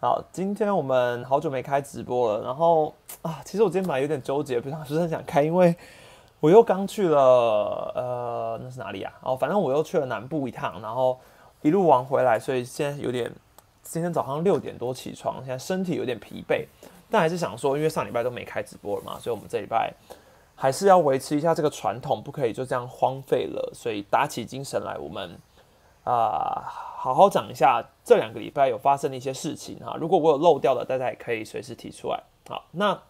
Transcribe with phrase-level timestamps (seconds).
[0.00, 5.74] 好，今天我们好久没开直播了，然后啊，其实我今天本来有点纠结，不是很想开，因为
[6.38, 9.12] 我又刚去了，呃，那是哪里啊？
[9.22, 11.18] 哦，反正我又去了南部一趟，然后
[11.62, 13.28] 一路玩回来，所以现在有点，
[13.82, 16.64] 今天早上六点多起床，现在身体有点疲惫，
[17.10, 19.92] 但还是想说，因为上礼拜都没开直播了嘛，所以我们这礼拜
[20.54, 25.36] 还是要维持一下这个传统，不可以就这样荒废了，所以打起精神来，我们
[26.04, 26.84] 啊。
[27.00, 32.20] 好好讲一下这两个礼拜有发生的一些事情哈，如果我有漏掉的，大家也可以随时提出来。
[32.48, 33.00] 好，那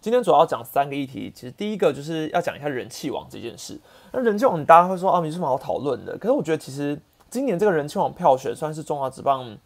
[0.00, 3.80] 今天主要讲三个议题，其实第一个就是要讲一下人气王这件事。
[4.12, 6.16] 那人气王，大家会说啊，没什么好讨论的。
[6.16, 6.96] 可是我觉得其实
[7.28, 9.58] 今年这个人气王票选算是中华职棒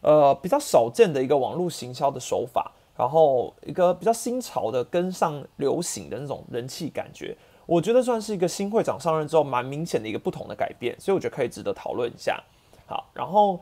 [0.00, 12.42] 呃比较少见的一个网络行销的手法，然后一个比较新潮的跟上流行的那种人气感觉，我觉得算是一个新会长上任之后蛮明显的一个不同的改变，所以我觉得可以值得讨论一下。
[12.86, 13.60] 好，然后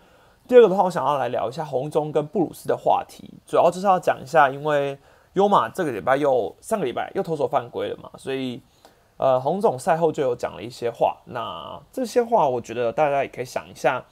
[0.48, 4.98] 第二个的话，我想要来聊一下红中跟布鲁斯的话题，主要就是要讲一下，因为
[5.34, 8.60] 优马这个礼拜又上个礼拜又投手犯规了嘛，所以
[9.18, 11.18] 呃，洪总赛后就有讲了一些话。
[11.26, 14.02] 那这些话，我觉得大家也可以想一下，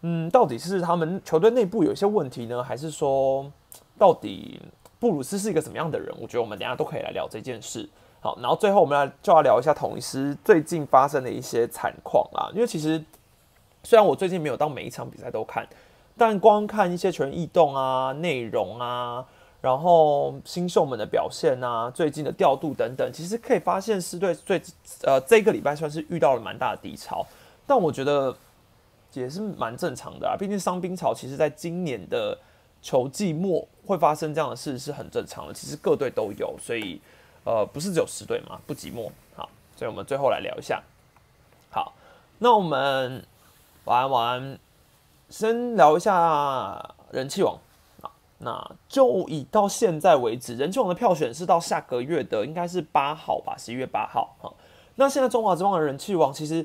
[0.00, 3.50] 嗯，到底是他们球队内部有一些问题呢，还是说
[3.96, 4.60] 到底
[4.98, 6.12] 布鲁斯是一个什么样的人？
[6.20, 7.88] 我觉得我们等下都可以来聊这件事。
[8.22, 13.04] 好，然后最后我们来就要聊一下统一师最近发生的一些惨况啦，因为其实。
[13.84, 15.66] 虽然我最近没有到每一场比赛都看，
[16.16, 19.26] 但光看一些球员异动啊、内容啊，
[19.60, 24.62] 然后新秀们的表现啊、最近的调度等等，其实可以发现师队最
[25.02, 27.26] 呃这个礼拜算是遇到了蛮大的低潮，
[27.66, 28.32] 但我觉得
[29.14, 30.36] 也是蛮正常的啊。
[30.38, 32.38] 毕竟伤兵潮其实在今年的
[32.80, 37.00] 球季末会发生这样的事是很正常的，其实各队都有，所以
[37.44, 39.10] 呃不是只有十队嘛，不寂寞。
[39.34, 40.82] 好，所以我们最后来聊一下。
[41.70, 41.92] 好，
[42.38, 43.24] 那我们。
[43.84, 44.58] 晚安，晚安。
[45.28, 47.58] 先聊一下人气王
[48.00, 54.36] 啊，那就以到现在为止，人气王的票选是到下个月的，应该是八号吧，十一月八号。
[54.40, 54.54] 哈，
[54.94, 56.64] 那现在中华之邦的人气王，其实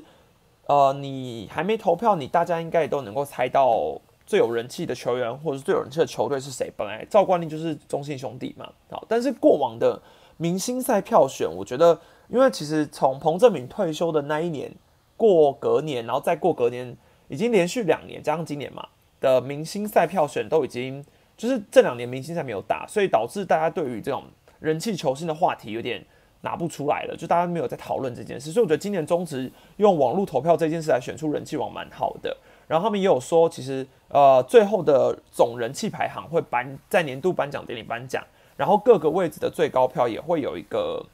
[0.66, 6.72] 呃，你还没投票，你大家应该也都能够猜到最有人气的球员或者是最有人气的球队是谁。
[6.76, 10.00] 本来赵冠霖就是中信兄弟嘛，好，但是过往的
[10.38, 14.74] 明星赛票选，我觉得，因为其实从彭正敏退休的那一年
[15.16, 16.96] 过隔年，然后再过隔年。
[17.30, 18.88] 已经连续两年加上今年嘛
[19.20, 21.04] 的明星赛票选都已经，
[21.36, 24.24] 就是这两年明星赛没有打，所以导致大家对于这种
[24.60, 26.02] 人气球星的话题有点
[26.40, 28.50] 拿不出来了，就大家没有在讨论这件事。
[28.50, 32.34] 所以我觉得今年中职用网络投票这件事来选出人气王蛮好的。
[32.66, 38.24] 然后他们也有说，其实呃最后的总人气排行会颁在年度颁奖典礼颁奖，
[38.58, 41.06] 然后各个位置的最高票也会有一个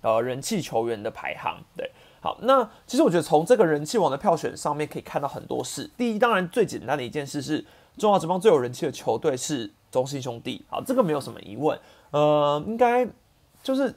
[0.00, 1.90] 呃人气球员的排行，对。
[2.22, 5.90] 好，那其实我觉得从这个人气王的票选上面可以看到很多事。
[5.96, 7.64] 第一，当然最简单的一件事是，
[7.96, 10.62] 中华职棒最有人气的球队是中信兄弟。
[10.68, 11.78] 好，这个没有什么疑问。
[12.10, 13.08] 呃，应该
[13.62, 13.94] 就是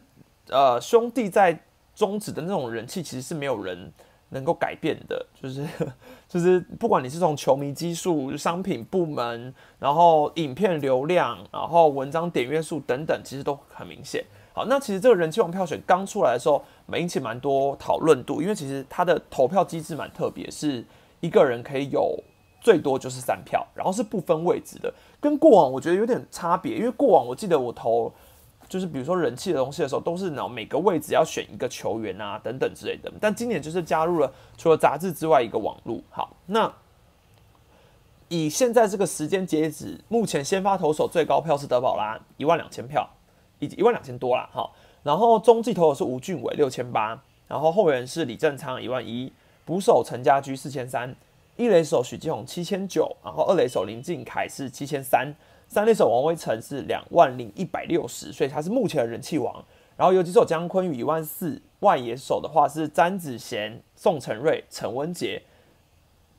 [0.48, 1.64] 呃兄弟在
[1.94, 3.92] 中职的那种人气，其实是没有人
[4.34, 5.26] 能够改变的。
[5.42, 5.66] 就是
[6.28, 14.24] 就是不管你是从球迷基数、商品部门，然后影片流量，然后文章点阅数等等，其实都很明显。
[14.54, 16.62] 好，那其实这个人气王票选刚出来的时候。
[16.86, 20.86] 没引起蛮多讨论度，因为其实它的投票机制蛮特别，是
[21.22, 22.22] 一个人可以有
[22.60, 26.76] 最多就是三票，然后是不分位置的，跟过往我觉得有点差别。
[26.76, 28.12] 因为过往我记得我投
[28.74, 33.14] 就是比如说人气的东西的时候，都是那每个位置要选一个球员啊等等之类的。
[33.22, 36.02] 但今年就是加入了除了杂志之外一个网络。
[36.10, 36.74] 好，那
[38.30, 43.08] 以现在这个时间截止，目前先发投手最高票是德保拉一万两千票，
[43.60, 44.50] 一一万两千多啦。
[44.52, 44.74] 好。
[45.04, 49.32] 然后中继投手是吴俊伟六千八，然后后援是李正昌一万一，
[49.66, 51.16] 捕手陈家驹四千三，
[51.58, 55.36] 一垒手许继宏七千九，然后二垒手林敬凯是七千三，
[55.74, 59.54] 三垒手王威成是两万零一百六十，所以他是目前的人气王。
[59.98, 65.42] 然后游击手姜坤宇一万四，外野手的话是詹子贤、宋承瑞、陈文杰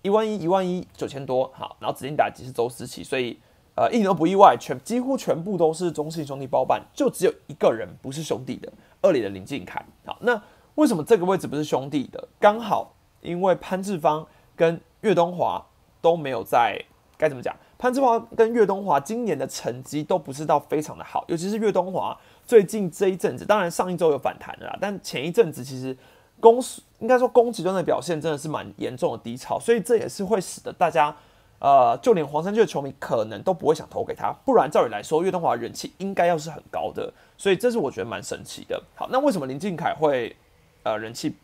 [0.03, 3.39] 一万一一万一九千多，好，然后指定打击是周思齐，所以。
[3.77, 8.73] 呃，一点都不意外，全几乎全部都是中信兄弟包办，就只有一个人不是兄弟的，
[9.03, 9.85] 二里的林敬凯。
[10.07, 10.41] 好，那
[10.77, 12.29] 为什么这个位置不是兄弟的？
[12.39, 15.61] 刚好因为潘志芳跟岳东华
[16.01, 16.81] 都没有在，
[17.19, 17.53] 该怎么讲？
[17.79, 22.17] 潘志华跟岳东华今年的成绩都不是到非常的好，尤其是岳东华
[22.47, 25.97] 最近这一阵子，当然上一周有反弹的啦，但前一阵子其实
[26.41, 26.61] 攻
[26.99, 31.15] 应该说攻击端的表现真的是蛮严重的低潮，所以这也是会使得大家。
[31.61, 38.83] 呃，就连黄山区的球迷可能都不会想投给他，不然照理来说，岳东华人气应该要是很高的，所以这是我觉得蛮神奇的。
[38.95, 40.37] 好，那为什么林敬凯会
[40.83, 41.35] 呃人气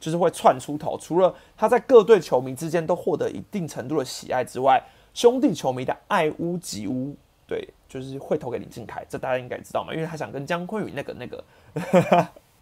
[0.00, 0.98] 就是会窜出头？
[0.98, 4.82] 除了他在各队球迷之间都获得一定程度的喜爱之外，
[5.18, 7.12] 兄弟球迷的爱屋及乌，
[7.44, 11.44] 对，就是会投给林敬凯，这大家应该知道嘛，因为他想跟姜昆宇那个那个。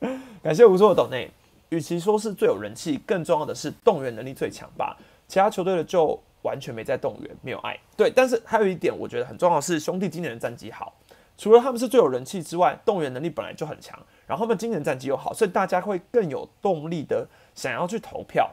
[0.42, 1.30] 感谢无数的抖内，
[1.68, 4.96] 与其说是最有人气，更重要的是动员能力最强吧。
[5.28, 7.78] 其他球队的就完全没在动员，没有爱。
[7.94, 10.94] 对，但是还有一点我觉得很重要的是，兄弟今年的战绩好，
[11.36, 18.50] 除了他们是最有人气之外，动员能力本来就很强，然后他们今年战绩又好，所以大家会更有动力的想要去投票。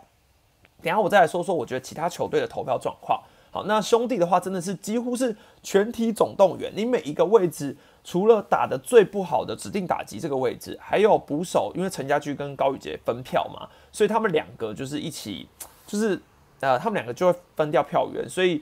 [0.82, 3.24] 等下我再来说说，我觉得其他球队的投票状况。
[3.54, 7.78] 好，那兄弟的话真的是几乎是全体总动员，你每一个位置。
[8.06, 15.48] 除了打的最不好的指定打击这个位置，还有捕手，因为陈家驹跟高宇杰分票嘛，所以他们两个就是一起，
[15.88, 16.22] 就是
[16.60, 18.28] 呃，他们两个就会分掉票源。
[18.28, 18.62] 所以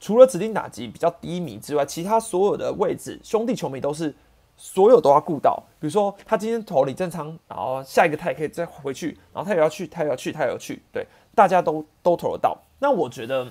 [0.00, 4.12] 除了指定打击比较低迷之外，其他所有的位置，兄弟球迷都是
[4.56, 5.62] 所有都要顾到。
[5.78, 12.58] 比如说他今天投李正昌，然后下一个他也可以再回去，然后他也要去，他也要去，他也要去，对，大家都都投得到。
[12.80, 13.46] 那我觉得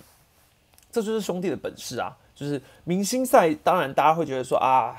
[0.92, 4.96] 这就是兄弟的本事啊，就是明星赛，当然大家会觉得说啊。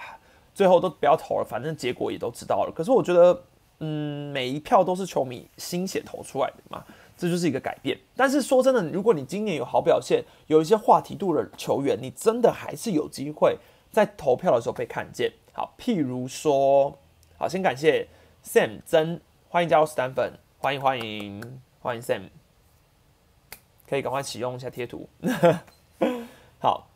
[0.53, 2.73] 最后都不要投了，反正结果也都知道了。
[2.75, 3.45] 可是我觉得，
[3.79, 6.85] 嗯，每一票都是球迷心血投出来的嘛，
[7.17, 7.99] 这就是一个改变。
[8.15, 13.57] 但是说真的，如果你今年有好表现，有一些话题度的球员，你真的还是有机会
[13.91, 15.33] 在投票的时候被看见。
[15.53, 16.99] 好，譬如说，
[17.39, 18.07] 好，先感谢
[18.45, 22.29] Sam 真，欢迎加入 Stan 粉，欢迎欢迎欢迎 Sam，
[23.89, 25.09] 可以赶快启用一下贴图。
[26.61, 26.87] 好，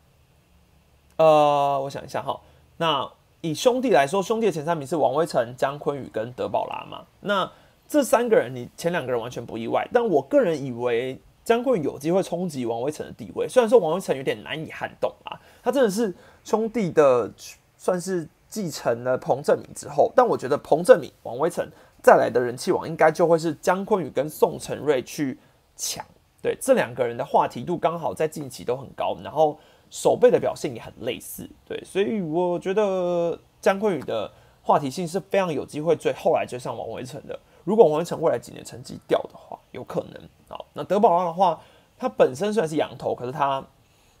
[1.17, 2.39] 呃，我想一下哈，
[2.77, 3.11] 那。
[3.41, 7.05] 以兄弟来说，兄弟的前三名是王威成、姜昆宇跟德宝拉嘛。
[7.19, 7.51] 那
[7.87, 9.87] 这三个人，你前两个人完全不意外。
[9.93, 13.47] 但我个人以为姜昆宇有机会冲击王威成的地位。
[13.47, 16.11] 虽然说王威成有点难以撼动啊，他真的是
[16.43, 17.31] 兄弟的
[17.77, 21.69] 算是继承了彭正明之后，但我觉得彭正明、王威成
[22.01, 25.37] 再来的人气王，应该就会是姜昆宇跟宋承瑞去
[25.75, 26.03] 抢。
[26.45, 29.57] 对，这两个人的话题度刚好在近期都很高，然后。
[29.91, 34.29] 手背的表现也很类似，对，所以我觉得姜昆宇的
[34.61, 37.39] 话题性是非常有机会追后来追上王维成的。
[37.63, 40.21] 如果王维成未来几年成绩掉的话，有可能。
[40.49, 41.61] 好，那德保拉的话，
[41.99, 43.63] 他本身虽然是羊头，可是他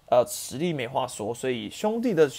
[0.07, 2.29] 呃实力没话说，所以兄弟的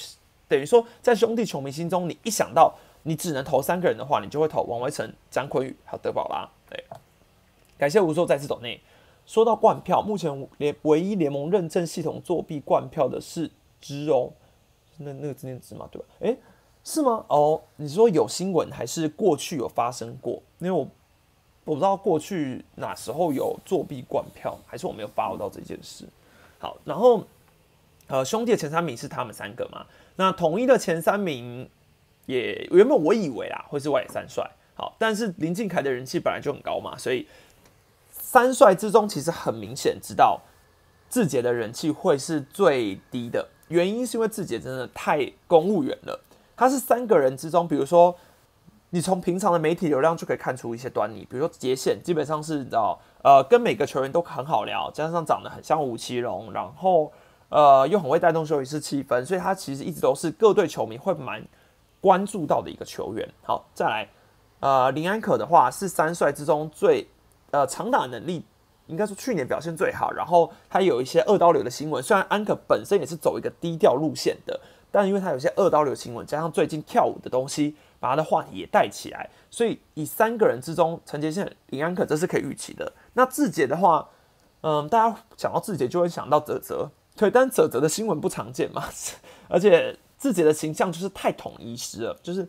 [0.48, 2.72] 等于说在兄弟球迷心中，你一想到
[3.02, 6.48] 你只能投三个人的话，你就会投王维成、姜昆宇还有德保拉。
[6.70, 6.82] 对，
[7.76, 8.80] 感谢无数再次走内。
[9.26, 13.50] 说到灌票，目前联唯一联盟认证系统作弊灌票的是
[13.81, 14.31] 知哦，
[14.99, 15.88] 那那个字念知吗？
[15.90, 16.08] 对吧？
[16.20, 16.38] 诶，
[16.84, 17.25] 是吗？
[17.28, 20.40] 哦，你说有新闻还是过去有发生过？
[20.61, 20.88] 因为我
[21.64, 26.05] 我不知道过去哪时候有作弊灌票，还是我没有发到这件事。
[26.61, 27.25] 好，然后
[28.06, 29.84] 呃，兄弟前三名是他们三个嘛？
[30.14, 31.69] 那统一的前三名
[32.26, 37.26] 也原本我以为啊会是外野三帅，好，但是林敬凯的人气本来就很高嘛，所以。
[38.26, 40.40] 三帅之中，其实很明显知道
[41.08, 46.20] 志杰的人气会是最低的，原因是因为志杰真的太公务员了。
[46.56, 48.12] 他是三个人之中，比如说
[48.90, 57.12] 你从平常的媒体流量就可以看出一些端倪，比如说杰线基本上是你知道，呃，跟每个球员都很好聊，加上长得很像吴奇隆，然后
[57.49, 61.40] 呃又很会带动休息室气氛，所以他其实一直都是各队球迷会蛮
[62.00, 63.28] 关注到的一个球员。
[63.44, 64.08] 好，再来，
[64.58, 67.06] 呃，林安可的话是三帅之中最。
[67.56, 68.44] 呃，长打能力
[68.86, 72.02] 应该说去年表现最好，然后他有一些二刀流的新闻。
[72.02, 74.60] 虽然安可本身也是走一个低调路线的，
[74.90, 82.92] 但因为他有些二刀流新闻，加上最近跳舞的东西，把他的话题也带起来，所以以三个人之中，陈杰宪、林安可这是可以预期的。
[83.14, 84.10] 那志杰的话，
[84.60, 88.84] 嗯，大家想到志杰就会想到泽泽，对，但泽泽的新闻不常见嘛，
[89.48, 92.46] 而且志杰的形象就是太统一师了，就是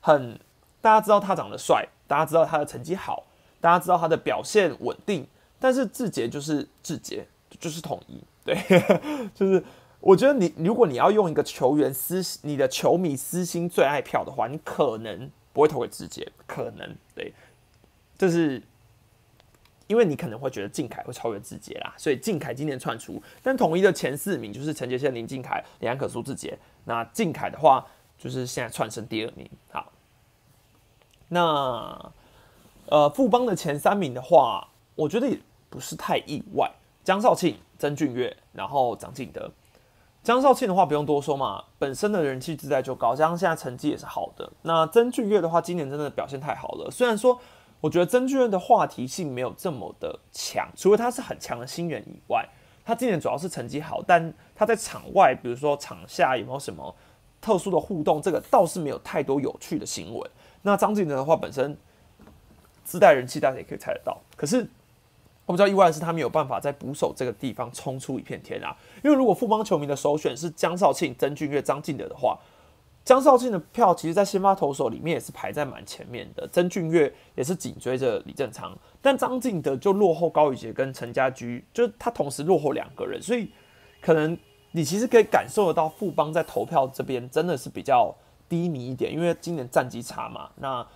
[0.00, 0.38] 很
[0.82, 3.24] 大家知道他长得帅，大家知道他的成绩好。
[3.62, 5.24] 大家知道他的表现稳定，
[5.60, 7.24] 但是志杰就是志杰，
[7.60, 8.56] 就是统一，对，
[9.32, 9.62] 就是
[10.00, 17.32] 我觉得你如果你要用一个球员私你的球迷私心最爱票的话，你可能不会投给志杰，可能对，
[18.18, 18.60] 就是
[19.86, 27.86] 因为你可能会觉得靖凯会超越志杰啦，所以靖凯今年窜出，但统一的前四名就是陈杰宪、林靖凯、李安可、苏志杰，那靖凯的话
[28.18, 29.92] 就是现在窜升第二名，好，
[31.28, 32.12] 那。
[32.86, 35.38] 呃，富邦的前三名的话，我觉得也
[35.70, 36.70] 不是太意外。
[37.02, 39.50] 江少庆、曾俊岳，然后张敬德。
[40.22, 44.52] 江少庆的话不用多说嘛，本身的人气自带就高，加上现在成绩也是好的。
[44.62, 46.90] 那曾俊岳的话，今年真的表现太好了。
[46.90, 47.36] 虽然说，
[47.80, 52.48] 我觉得曾俊岳的话题性没有这么的强，除了他是很强的新人以外，
[52.84, 56.94] 他今年主要是成绩好，但他在场外，比如说场下有没有什么
[57.40, 60.30] 特殊的互动，这个倒是没有太多有趣的新闻。
[60.62, 61.76] 那张敬德的话，本身。
[62.84, 64.20] 自带人气，大家也可以猜得到。
[64.36, 64.68] 可是
[65.46, 68.76] 我比较意外的是，他们有办法在捕手这个地方冲出一片天啊！
[69.02, 72.38] 因为如果富邦球迷的首选是江少庆、曾俊岳、张进德的话，
[73.04, 83.50] 江少庆的票其实，在先发投手里面也是排在蛮前面的，曾俊岳也是紧追着李正昌，但张进德就落后高宇杰跟陈家驹，就是他同时落后两个人，所以
[84.00, 84.38] 可能
[84.70, 88.14] 你其实可以感受得到富邦在投票这边真的是比较
[88.48, 90.50] 低迷一点，因为今年战绩差嘛。
[90.54, 90.86] 那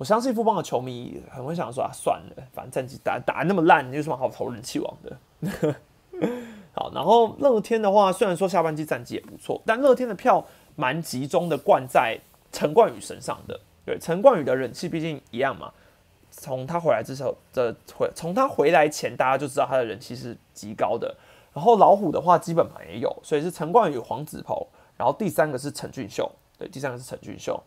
[0.00, 5.76] 我相信富邦的球迷很会想说啊，算了，反正战绩打打那么烂，有什么好投人气王的？
[6.72, 10.44] 好，然后乐天的话，虽然说下半季战绩也不错，但乐天的票。
[10.76, 12.18] 蛮集中的灌在
[12.52, 15.70] 陈冠宇身上的，对陈冠宇的人气毕竟一样嘛。
[16.30, 21.14] 从他回来之后的回，从他回来前，大家就知道他的人气是极高的。
[21.52, 24.56] 然后老虎的话，基本盘也有，所以是陈冠宇、黄子鹏，
[24.96, 27.62] 然后第三个是陈俊秀，对，第三个是陈俊秀。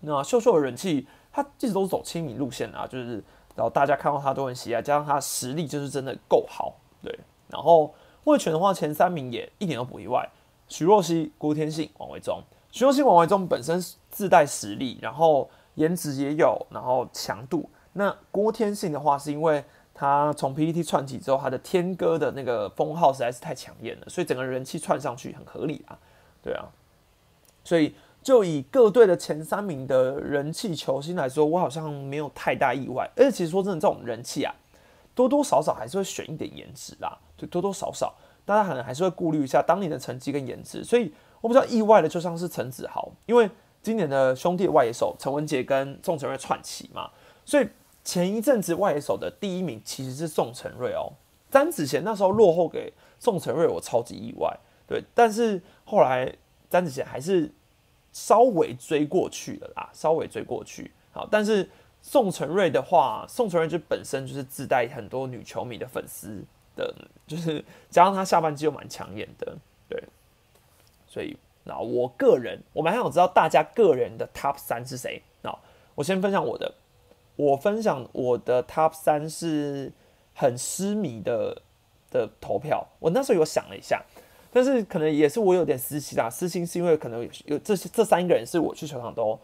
[0.00, 1.06] 那秀秀的人气，
[1.36, 3.22] 他一直都是走亲民路线啊，就是
[3.54, 7.14] 然后大家看到他都很喜爱，加上他实力就是真的够好，对。
[7.50, 10.26] 然后魏权的话，前三名也一点都不意外。
[10.66, 12.42] 徐若曦、郭天信、王维忠。
[12.72, 13.78] 徐若曦、王维忠本身
[14.10, 17.68] 自带实力，然后颜值也有，然后强度。
[17.92, 19.62] 那郭天信的话，是因为
[19.94, 25.98] 他从 PPT 串起之后，他的天歌的那个封号实在是太抢眼了，所以整个人气串上去很合理啊。
[26.42, 26.64] 对啊，
[27.62, 27.94] 所以
[28.26, 33.08] 就以各队的前三名的人气球星来说，我好像没有太大意外。
[33.14, 34.52] 而且其实说真的，这种人气啊，
[35.14, 38.12] 多多少少还是会选一点颜值啦，就多多少少。
[38.44, 43.48] 大家可能还是会顾虑一下当年的成绩跟颜值，所以我比较意外的就像是陈子豪，因为
[43.80, 47.08] 今年的兄弟外野手陈文杰跟宋承瑞串起嘛，
[47.44, 47.68] 所以
[48.02, 51.12] 前一阵子外野手的第一名其实是宋承瑞哦，
[51.48, 54.52] 詹子贤那时候落后给宋承瑞，我超级意外，
[54.88, 56.34] 对，但是后来
[56.68, 57.48] 詹子贤还是
[58.16, 61.68] 稍微追过去了啦，稍微追过去，好，但是
[62.00, 66.42] 宋承瑞的话，宋承瑞就本身就是自带很多女球迷的粉丝。
[66.74, 66.94] 的，
[67.26, 69.56] 就是加上他下半季又蛮抢眼的，
[69.88, 70.02] 对，
[71.06, 75.22] 所以那我个人，我蛮想知道大家个人的 top 三是谁。
[75.40, 75.58] 那
[75.94, 76.74] 我先分享我的，
[77.36, 79.90] 我分享我的 top 三是
[80.34, 81.62] 很失迷的
[82.10, 82.86] 的投票。
[82.98, 84.04] 我那时候有想了一下，
[84.52, 89.38] 但是可能也是我有点私心啦，私心是因为可能有这些这三个人是我去球场都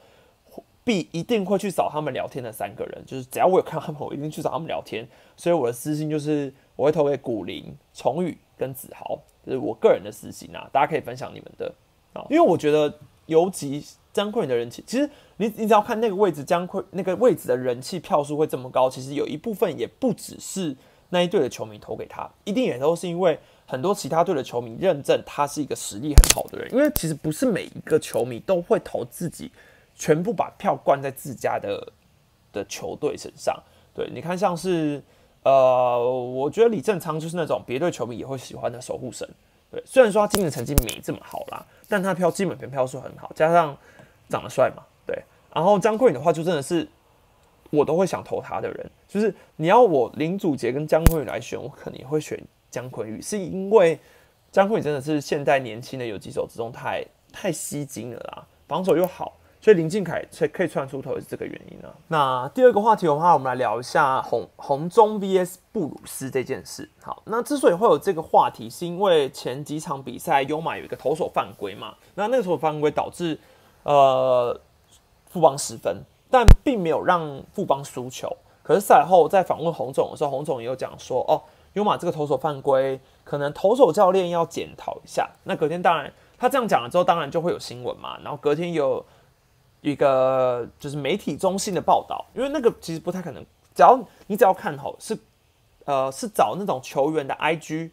[0.84, 5.06] 必一定会去找他们聊天的三个人，就是只要我有看到他们，我一定去找他们聊天。
[5.36, 6.52] 所以我的私心就是。
[6.74, 11.72] 我会投给古林、崇宇跟子豪，就是我个人的私心啊，大家可以分享你们的
[12.14, 12.92] 啊，因为我觉得
[13.26, 20.74] 尤其江坤宇的人气，其实你你只要看那个位置，江坤那个位置的人气票数会这么高，其实有一部分也不只是
[21.10, 23.38] 那一队的球迷投给他，一定也都是因为
[23.72, 29.50] 很多其他队的球迷认证他是一个实力很好的人，因为其实不是每一个球迷都会投自己
[29.94, 31.92] 全部把票灌在自家的
[32.52, 33.58] 的球队身上，
[33.94, 35.02] 对，你看像是。
[35.44, 39.28] 呃，我觉得李正昌就是那种别队球迷也会喜欢的守护神。
[39.72, 43.76] 对，虽然说他今年成绩没这么好啦，但他票基本票数很好，加上
[44.28, 45.20] 长得帅嘛，对。
[45.52, 46.86] 然后江坤宇的话，就真的是
[47.70, 48.88] 我都会想投他的人。
[49.08, 52.40] 就是你要我林祖杰跟江坤宇来选，我可能也会选
[52.72, 54.00] 江坤宇，是因为
[54.50, 59.34] 江坤宇真的是现代年轻的有几手之中太太吸睛了啦，防守又好。
[59.60, 61.88] 所以林敬凯可以可以窜出头是这个原因呢。
[62.08, 66.90] 那第二个话题的话，我们来聊一下红红中 VS 布鲁斯这件事。
[67.00, 71.94] 好，那之所以会有这个话题，是因为前几场比赛优马有一个投手犯规嘛。
[72.16, 73.38] 那那个投手犯规导致
[73.84, 74.60] 呃
[75.28, 78.36] 富邦失分，但并没有让富邦输球。
[78.64, 81.38] 可是赛后在访问洪总的时候，洪总也有讲说，哦，
[81.74, 85.30] 优马这个投手犯规，可能投手教练要检讨一下。
[85.44, 88.18] 那隔天当然他这样讲了之后，当然就会有新闻嘛。
[88.22, 89.04] 然后隔天有。
[89.82, 93.98] 一个就是媒体中心的报道，因为那个其实不太可能，只要
[94.28, 95.18] 你只要看好是，
[95.84, 97.90] 呃，是找那种球员的 IG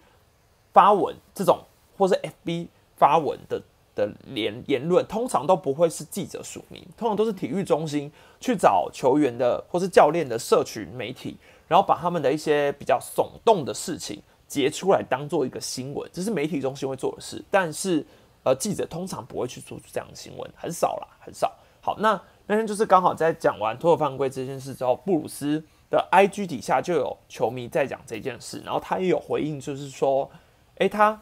[0.72, 1.58] 发文这种，
[1.98, 2.14] 或是
[2.46, 3.60] FB 发文的
[3.96, 18.06] 的言言论，通常都不会是记者署名，通常都是体育中心去找球员的或是教练的社群媒体，然后把他们的一些比较耸动的事情截出来当做一个新闻，这是媒体中心会做的事，但是
[18.44, 21.56] 呃记者通常不会去做出这样的新闻，很少啦，很少。
[21.82, 30.30] 好，那那天就是刚好在讲完托尔犯规这件事之后，布鲁斯的 IG 底下就有球迷在讲这件事，然后他也有回应，就是说，
[30.78, 31.18] 哎，他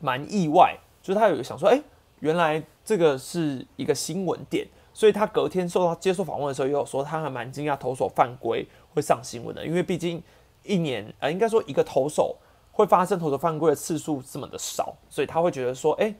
[0.00, 1.82] 蛮意外，就是他有想说，哎，
[2.20, 10.22] 原来这个是一个新闻点，所以他隔天受到接受访问的时候，也有说他还蛮惊讶投手犯规会上新闻的，因为毕竟
[10.62, 12.36] 一年呃，应该说一个投手
[12.72, 16.14] 会发生投手犯规的次数这么的少，所以他会觉得说，哎，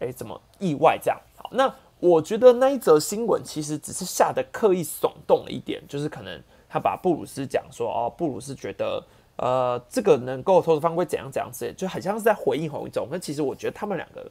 [0.00, 1.20] 哎，怎么意外这样？
[1.36, 1.74] 好，那。
[2.02, 9.00] 我觉得那一则新闻其实只是下的刻意耸动了一点，就是可能他把布鲁斯讲说哦，布鲁斯觉得
[9.36, 13.06] 呃这个能够投手犯规怎样怎样之类，就很像是在回应洪一中。
[13.08, 14.28] 但其实我觉得他们两个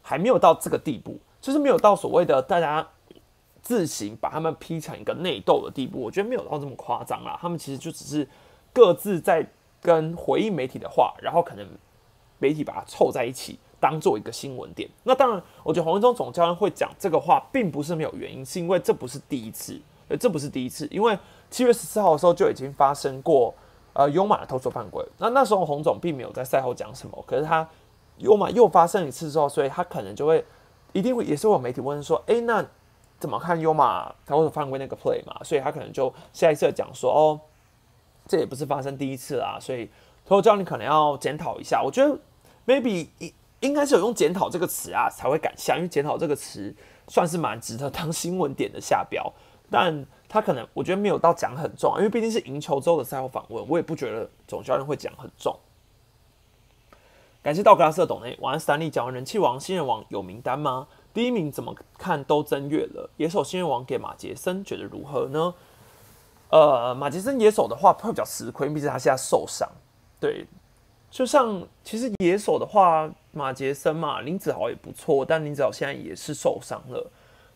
[0.00, 2.88] 还没有到这个地步，就是没有到所谓的大家
[3.64, 5.98] 自行把他们劈成一个内斗的地步。
[5.98, 8.28] 我觉得没有到这么夸张啦，他们其实就只是
[8.72, 9.44] 各自在
[9.82, 11.66] 跟回应媒体的话，然后可能
[12.38, 13.58] 媒体把它凑在一起。
[13.80, 19.78] 当做一个新闻点，那当然，我觉得黄文忠总教练会讲这个话，并不是没有原因，是因为这不是第一次，
[20.08, 21.18] 呃，这不是第一次，因为
[21.50, 23.54] 七月十四号的时候就已经发生过，
[23.92, 27.68] 呃，优马的偷球犯规，那那时候洪总并没有在赛后讲什么，可是他
[28.16, 30.42] 优马又发生一次之后，所以他可能就会
[30.94, 32.64] 一定会也是有媒体问说，哎，那
[33.20, 35.36] 怎么看优马他会犯规那个 play 嘛？
[35.42, 37.40] 所以他可能就下一次讲说，哦，
[38.26, 39.90] 这也不是发生第一次啦，所以
[40.24, 41.82] 投手教练可能要检讨一下。
[41.82, 42.18] 我觉得
[42.66, 43.32] maybe 应。
[43.60, 46.74] 应该是有用“检讨”这个词啊，才会敢下，因为“检讨”这个词
[47.08, 49.32] 算是蛮值得当新闻点的下标。
[49.70, 55.58] 但他可能我觉得没有到讲很重，因为毕竟是赢球之后的赛后访问，我也不觉得总教练会讲很重。
[57.42, 60.86] 感谢道格拉斯董内，晚安斯坦利，讲完人气王、新人王有名单吗？
[61.14, 63.08] 第一名怎么看都增月了。
[63.16, 65.54] 野手新人王给马杰森，觉得如何呢？
[66.50, 69.66] 呃，马杰森野手的话会比较吃亏，毕竟他现在受伤。
[70.20, 70.46] 对。
[71.10, 77.08] 就像其实野手的话，马杰森嘛，林子豪也不错，但林子豪现在也是受伤了。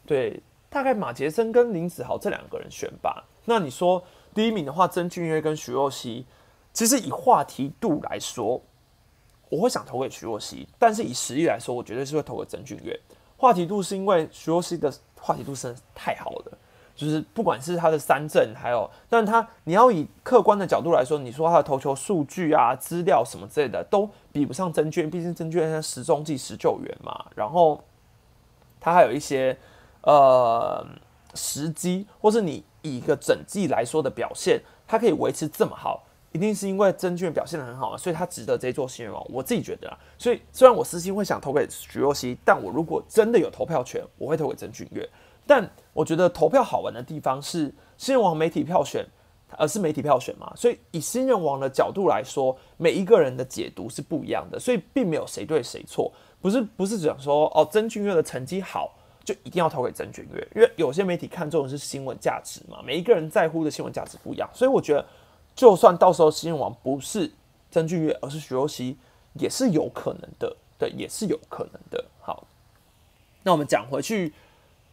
[0.07, 3.25] 对，大概马杰森跟林子豪这两个人选吧。
[3.47, 6.25] 那你说第一名的话，曾俊岳跟徐若曦，
[6.73, 8.62] 其实以话题度来说，
[9.49, 13.00] 我会想投给徐若曦，但是以实力来说，我绝对是会投给曾俊岳。
[13.38, 16.59] 话题度是因为徐若曦的话题度真的太好了。
[16.95, 27.26] 就是不管是他的三振，还有，但他你要以客观的角度来说，你说他的投球数据啊、资料什么之类的，都比不上曾娟，毕竟曾娟是十中计十救援嘛。
[27.37, 27.80] 然后
[28.80, 29.57] 他还有一些
[30.02, 30.85] 呃
[31.35, 36.02] 时机，或是你以一个整季来说的表现，他可以维持这么好，
[36.38, 39.21] 一定是因为曾俊表现的很好，所以他值得这座新人王。
[39.28, 45.09] 我自己觉得啊，所以虽然我私心会想投给徐若曦，但我如果真的有投票权，我会投给曾俊岳。
[45.45, 49.05] 但我觉得投票好玩的地方是新人王媒体票选，
[49.57, 65.05] 而是媒体票选嘛，所以以新人王的角度来说，每一个人的解读是不一样的，所以并没有谁对谁错，不是不是讲说哦曾俊岳的成绩好就一定要投给曾俊岳，因为有些媒体看重的是新闻价值嘛，每一个人在乎的新闻价值不一样，所以我觉得
[65.59, 67.33] 就算到时候新人王不是
[67.73, 68.97] 曾俊岳，而是徐若曦，
[69.35, 72.05] 也是有可能的，对，也是有可能的。
[72.21, 72.47] 好，
[73.42, 74.33] 那我们讲回去。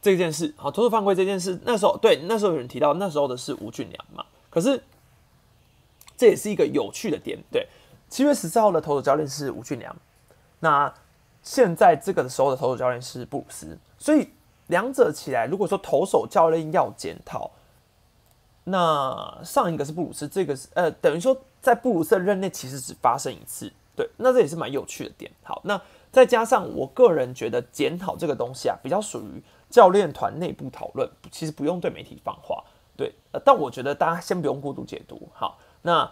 [0.02, 4.24] 这件事好，投手犯规这件事，那时候对那时候有人提到，那时候的是吴俊良嘛。
[4.52, 4.84] 可是
[6.16, 7.68] 这也是一个有趣的点，对。
[8.08, 9.96] 七月十四号的投手教练是吴俊良，
[10.60, 10.94] 那
[11.42, 14.30] 现在这个时候的投手教练是布鲁斯，所以
[14.68, 17.50] 两者起来，如果说投手教练要检讨，
[18.66, 24.08] 那上一个是布鲁斯，这个是呃，等于说在布鲁斯的任内其实只发生一次，对。
[24.18, 25.32] 那这也是蛮有趣的点。
[25.44, 29.42] 好，那再加上我个人觉得检讨这个东西啊，比较属于。
[29.68, 32.64] 教练团内部讨论，其实不用对媒体放话，
[32.96, 35.28] 对，但我觉得大家先不用过度解读。
[35.34, 36.10] 好，那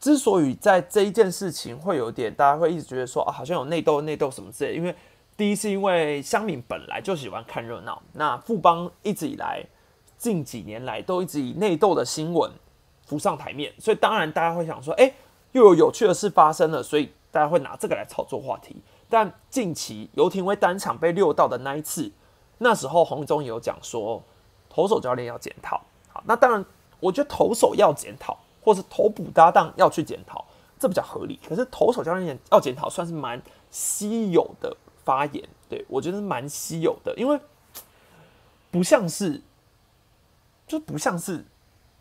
[0.00, 4.96] 之所以在这一件事情会有点，大家会一直觉得说啊，好像有内斗、内斗什么之类，因为
[5.36, 9.64] 第一是因为乡民本来就喜欢看热闹，那富邦一直以来
[10.24, 12.50] 近几年来都一直以内斗的新闻
[13.04, 15.12] 浮上台面，所以当然大家会想说，哎，
[15.52, 18.74] 又有有趣的事发生了，所以大家会拿这个来炒作话题。
[19.10, 22.10] 但近期游廷威单场被六到的那一次。
[22.56, 24.22] 那时候洪忠也有讲说，
[24.70, 25.78] 投手教练要检讨。
[26.08, 26.64] 好，那当然，
[27.00, 30.42] 我觉得投手要检讨，或是投捕搭档要去检讨，
[30.78, 31.38] 这比较合理。
[31.46, 35.46] 可是投手教练要检讨，算是蛮稀有的发言。
[35.68, 37.38] 对我觉得蛮稀有的，因为
[38.70, 39.42] 不像是，
[40.66, 41.44] 就不像是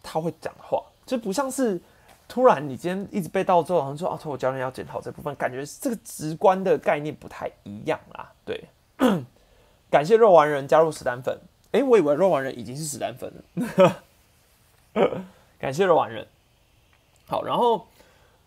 [0.02, 1.80] 他会讲话，就不像是
[2.28, 8.32] 突然你今天一直被盗之后，好像说啊，说我教练要检讨这部分，感觉这个直观的概念不太一样啦。
[8.45, 8.63] 对。
[9.89, 11.39] 感谢肉丸人加入史丹粉，
[11.71, 14.04] 哎，我以为肉丸人已经是史丹粉了。
[15.60, 16.28] 感谢肉丸人。
[17.28, 17.86] 好，然后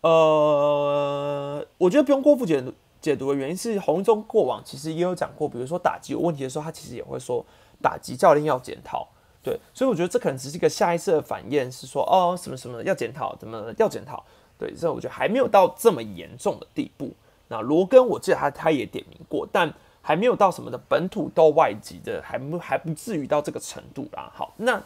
[0.01, 7.45] 呃，我觉得不用过分解读解读的原因是，洪忠过往其实也有讲过，比如说打击有问题的时候，他其实也会说
[7.81, 9.07] 打击教练要检讨。
[9.47, 14.23] 对，所以我觉得这可能只是一个下一次的反应，是说哦什么什么要检讨，怎么要检讨？
[14.59, 17.11] 对，所以我觉得还没有到这么严重的地步。
[17.47, 19.73] 那罗根，我记得他他也点名过，但。
[19.99, 24.31] 还没有到什么的本土斗外籍的，还不还不至于到这个程度啦。
[24.33, 24.81] 好，那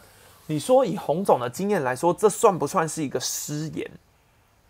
[0.48, 3.88] 你说以洪总的经验来说，这算不算是一个失言？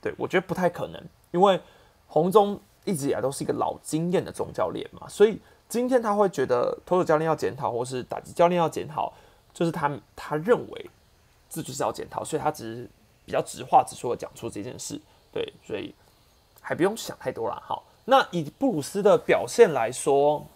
[0.02, 1.58] 对我觉得不太可能，因为
[2.06, 9.10] 洪总一直以来都是一个老经验的总教练嘛，所以今天他会觉得投手教练要检讨，或是打击教练要检讨，
[9.52, 10.90] 就是他他认为
[11.50, 12.90] 这就是要检讨，所以他只是
[13.24, 15.00] 比较直话直说的讲出这件事，
[15.32, 15.94] 对，所以
[16.60, 17.62] 还不用想太多啦。
[17.64, 20.46] 好，那以布鲁斯的表现来说，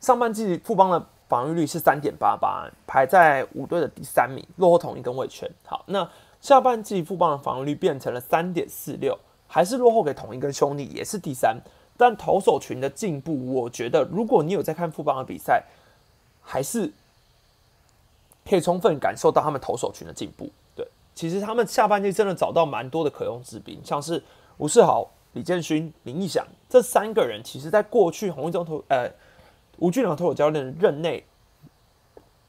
[0.00, 5.50] 上半季富邦的防御率是三点八八，排在五队的第三名，落后统一跟卫权。
[5.64, 6.08] 好，那
[6.40, 11.60] 下半季富邦的防御率变成了三点四六，还是落后给统一跟兄弟，也是第三。
[11.98, 15.64] 但投手群的进步，我觉得如果你有在看富邦的比赛，
[16.42, 16.92] 还是
[18.48, 20.50] 可以充分感受到他们投手群的进步。
[20.74, 24.22] 对，其实他们下半季真的找到蛮多的可用之兵，像是
[24.58, 29.10] 吴世豪、李建勋、林义祥这三个人，其实在过去洪一中投呃
[29.78, 31.24] 吴俊良投手教练任内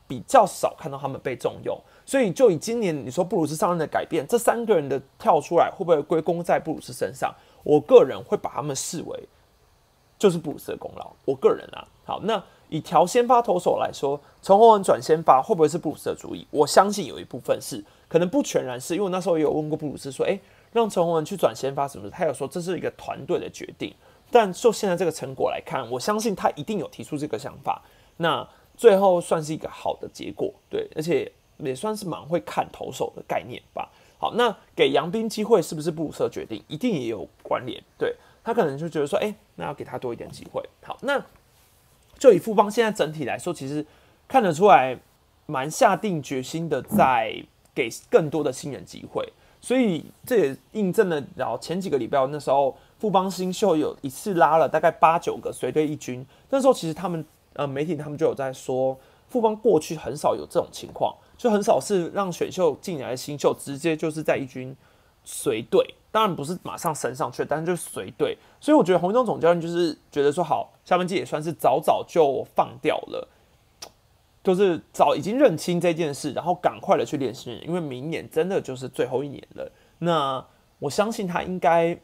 [0.08, 7.34] 比较少看到他们被重用，所以就以今年你说布鲁斯上任的改变，这三个人的跳出来会不会归功在布鲁斯身上？
[7.64, 9.28] 我个人会把他们视为。
[10.20, 16.46] 就是布鲁斯的功劳，我个人啊，好，那以调先发投手来说，陈宏文转先发会不会是布鲁斯的主意？
[16.52, 20.40] 我相信有一部分是，可能不全然是因为我那时候也有问过布鲁斯说，诶，
[20.74, 22.10] 让陈宏文去转先发什么？
[22.10, 23.94] 他有说这是一个团队的决定，
[24.30, 27.82] 但就现在这个成果来看，我相信他一定有提出这个想法，
[28.18, 33.90] 那最后算是一个好的结果，对，而且也算是蛮会看投手的概念吧。
[34.20, 36.64] 好，那给杨斌机会是不是布鲁斯的决定？
[36.68, 38.16] 一定也有关联，对。
[38.44, 40.64] 他可能就觉得说，哎，那要给他多一点机会。
[40.82, 41.22] 好，那
[42.18, 43.86] 就以富邦现在整体来说，其实
[44.28, 44.98] 看得出来
[45.46, 49.28] 蛮下定决心的，在给更多的新人机会。
[49.60, 64.76] 所以这也印证了，然后前几个礼拜那时候富邦新秀有一次拉了大概八九个随队一军，那时候其实他们呃媒体他们就有在说，富邦过去很少有这种情况，就很少是让选秀进来的新秀直接就是在一军
[65.28, 65.94] 随队。
[66.10, 73.28] 当然不是马上升上去，但是就随队，所以我觉得洪忠总教练就是觉得说好，下半季也算是早早就放掉了，
[74.44, 79.72] 就是早已经认清这件事，然后赶快的去练新人，因为明年真的就是最后一年了。
[80.00, 80.44] 那
[80.80, 81.96] 我相信他应该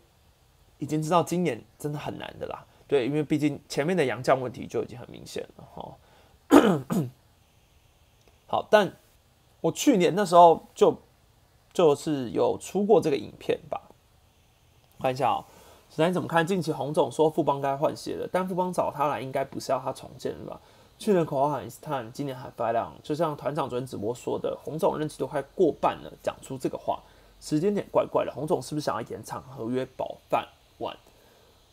[0.77, 5.97] 已经知道今年真的很难的啦，对，因为毕竟前面的杨将问题就已经很明显了哈。
[8.45, 8.93] 好，但
[9.61, 10.95] 我去年那时候就
[11.73, 13.81] 就是有出过这个影片吧。
[14.99, 15.43] 看一下哦，
[15.89, 16.45] 实在你怎么看？
[16.47, 20.61] 近期洪总说富邦该换血了，但富邦找他来应该不是要他重建了吧？
[20.99, 27.01] 去年口号喊是探，今年喊发亮，就像团长昨天直播说的，洪总任期都快过半了，讲出这个话，
[27.41, 28.31] 时间点怪怪的。
[28.31, 30.95] 洪总是不是想要延长合约保饭碗？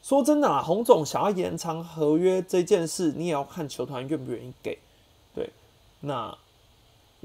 [0.03, 4.79] 说真的啊，洪总想要延长合约这件事，你也要看球团愿不愿意给。
[5.35, 5.51] 对，
[6.01, 6.37] 那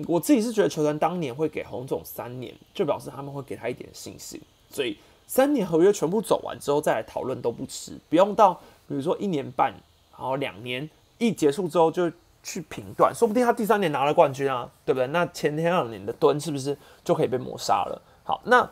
[0.07, 4.97] 我自己是觉得球团当年会给洪总三年，就表示他们会给他一点信心，所以。
[5.27, 8.53] 三年合约全部走完之后再来讨论都不迟，不用到
[8.87, 9.73] 比如说一年半，
[10.11, 12.11] 然后两年一结束之后就
[12.43, 15.07] 去评断，说不定他第三年拿了冠军啊，对不对？
[15.07, 17.99] 那前天两年的蹲是不是就可以被抹杀了？
[18.23, 18.69] 好，那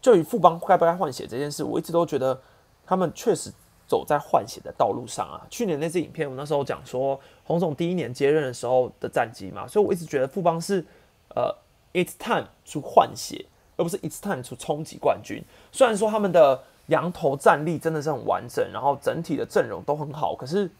[0.00, 2.40] 就以富邦该不该换血这件事，我一直都觉得
[2.86, 3.52] 他们确实
[3.90, 5.42] 走在换血的道路上啊。
[5.50, 10.86] 去年那支影片，我那时候讲说洪总第一年接任的时候的战绩嘛，所以我一直觉得富邦是
[11.34, 11.52] 呃
[11.92, 13.44] ，it's time 去换血。
[13.76, 15.42] 而不是 it's time to 冲击冠军。
[15.72, 20.70] 虽然说他们的羊头战力真的是很完整，然后整体的阵容都很好，可是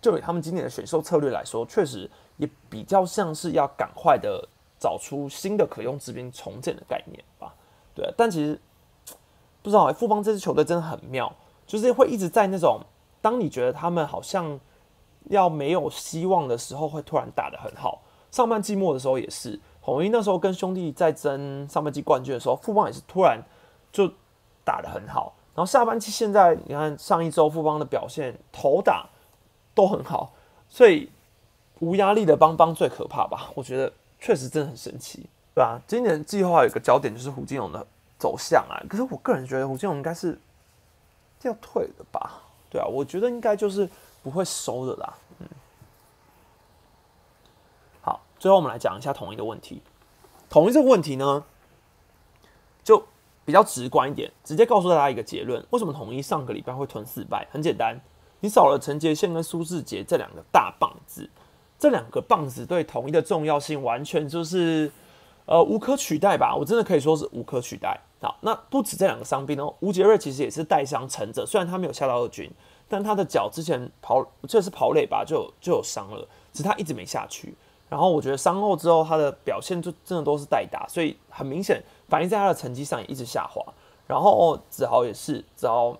[0.00, 7.52] 就以他们今年的选秀策略来说，确实也比较像是要赶快的找出新的可用之兵重建的概念吧。
[7.92, 8.56] 对，但其实
[9.60, 11.34] 不知道富邦这支球队真的很妙，
[11.72, 12.78] 就是会一直在那种
[13.22, 14.60] 当你觉得他们好像
[15.30, 18.02] 要没有希望的时候，会突然打得很好。
[18.30, 19.58] 上半季末的时候也是。
[19.82, 23.42] 统一那时候跟兄弟在争上半季冠军的时候，富邦也是突然
[23.90, 24.06] 就
[24.62, 25.32] 打得很好。
[25.54, 29.08] 然后下半季现在你看上一周富邦的表现，投打
[29.74, 30.34] 都很好，
[30.68, 31.08] 所以
[31.78, 33.50] 无压力的邦邦最可怕吧？
[33.54, 35.80] 我觉得确实真的很神奇，对吧？
[35.86, 37.86] 今年计划有一个焦点就是胡金勇的
[38.18, 40.38] 走向啊，可是我个人觉得胡金勇应该是
[41.48, 42.42] 要退的吧？
[42.70, 43.88] 对啊，我觉得应该就是
[44.22, 45.14] 不会收的啦。
[45.38, 45.46] 嗯，
[48.00, 49.82] 好最后我们来讲一下统一的问题。
[50.48, 51.44] 统一这个问题呢，
[52.84, 53.04] 就
[53.44, 57.46] 比较直观一点，直接告诉大家一个结论：为什么统一上个礼拜会吞四败？
[57.50, 58.00] 很简单，
[58.40, 61.28] 你少了陈杰宪跟苏志杰这两个大棒子，
[61.78, 64.90] 这两个棒子对统一的重要性完全就是
[65.46, 66.54] 呃无可取代吧？
[66.54, 67.98] 我真的可以说是无可取代。
[68.20, 72.48] 好，那不止这两个伤兵哦，吴杰瑞其实也是带伤沉着，虽然他没有下到二军，
[72.88, 77.54] 但他的脚之前跑这是跑垒吧，就就有伤了，只是他一直没下去。
[77.88, 83.60] 然后我觉得伤后之后他的表现就真的都是代打，所以很明显反映在他的成绩上也一直下滑。
[84.06, 85.96] 然后子豪也是子豪，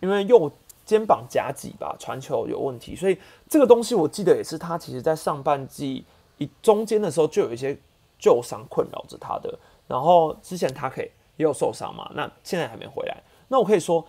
[0.00, 0.50] 因为右
[0.84, 3.18] 肩膀夹脊吧，传球有问题，所以
[3.48, 6.04] 这个东西我记得也是他其实在上半季
[6.38, 7.76] 一中间的时候就有一些
[8.18, 9.58] 旧伤困扰着他的。
[9.86, 13.22] 然后之前他可以也有受伤嘛，那现在还没回来。
[13.48, 14.04] 那我可以说，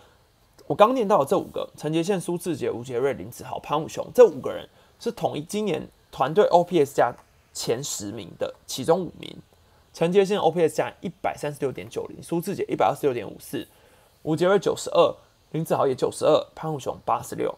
[0.66, 4.68] 我刚念到的这五个：陈杰宪、苏志杰、吴杰瑞、林子豪、潘武雄，这五个人
[4.98, 7.14] 是统一今年团队 OPS 加
[7.52, 9.36] 前十名的其中五名。
[9.94, 13.66] 陈杰宪 OPS 加一百三十六点九零，苏志杰一百二十六点五四，
[14.22, 15.14] 吴杰瑞九十二，
[15.52, 17.54] 林子豪也九十二，潘武雄八十六。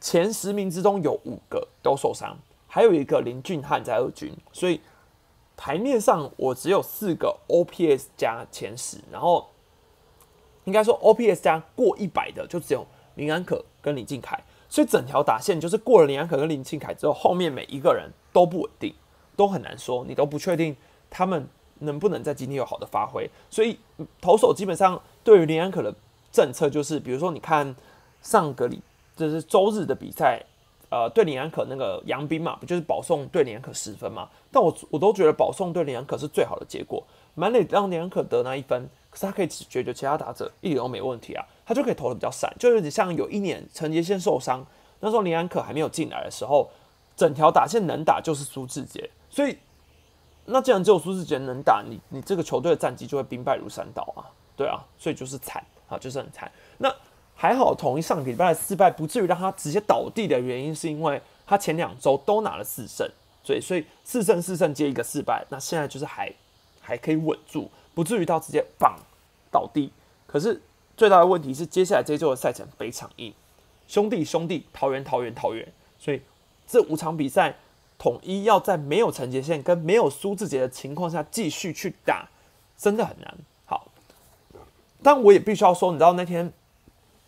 [0.00, 4.80] 前十名之中有五个都受伤，还有一个林俊汉在二军，所以
[5.62, 9.48] 台面上我只有四个 OPS 加前十，然后
[10.64, 18.92] 应该说 OPS 加过一百的就只有林安可跟林敬凯，所以整条打线就是过了林安可跟林敬凯之后，后面每一个人都不稳定，
[19.36, 20.76] 都很难说，你都不确定
[21.08, 21.48] 他们。
[21.84, 23.28] 能不能在今天有好的发挥？
[23.50, 23.76] 所以
[24.20, 25.92] 投手基本上对于林安可的
[26.30, 27.74] 政策就是，比如说你看
[28.20, 28.80] 上个礼
[29.16, 30.40] 就是周日的比赛，
[30.92, 34.28] 呃，对林安可那个杨斌嘛，不就是保送对林安可十分嘛？
[34.50, 37.02] 但我我都觉得保送对林安可是最好的结果，
[37.34, 44.62] 满垒让林安可得那一分，可是他可以解决其他打者一点都没问题啊，他就可以投的比较散，就有点像有一年陈杰先受伤，
[45.00, 46.68] 那时候林安可还没有进来的时候，
[47.16, 49.56] 整条打线能打就是苏志杰，所以。
[50.44, 54.26] 那既然只有苏志杰能打，你你这个球队的战绩就会兵败如山倒啊，
[54.56, 56.50] 对啊，所以就是惨啊，就是很惨。
[56.78, 56.92] 那
[57.42, 63.04] 还好，统一上礼拜的失败不至于让他直接倒地的原因，是因为他前两周都拿了四胜，
[63.42, 66.32] 所以所以四胜四胜接一个失败，那现在就是还
[66.80, 68.96] 还可以稳住，不至于到直接棒
[69.50, 69.90] 倒地。
[70.24, 70.62] 可是
[70.96, 73.34] 最大的问题是，接下来这一周的赛程非常硬，
[73.88, 75.66] 兄弟兄弟，桃园桃园桃园，
[75.98, 76.22] 所以
[76.68, 77.56] 这五场比赛。
[77.98, 82.28] 统一要在没有陈杰宪跟没有苏志杰的情况下继续去打，
[82.76, 83.32] 真的很难。
[83.64, 83.86] 好，
[85.04, 86.52] 但我也必须要说，你知道那天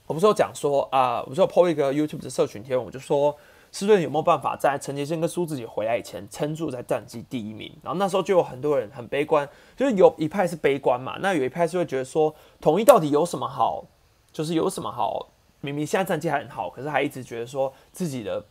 [0.07, 3.37] 我不是有讲说啊，我不是有 PO 一个 YouTube 的社群贴文，我就说
[3.73, 7.73] 狮队有没有办法在陈杰宪跟苏自己回来以前撑住在战绩第一名？
[7.83, 13.85] 然后那时候就有很多人很悲观，就是有一派是悲观嘛，那有一派是会觉得说统一到底有什么好，
[14.33, 15.29] 就是有什么好？
[15.61, 18.45] 明明现在战绩还很好，可是还一直觉得说自己的。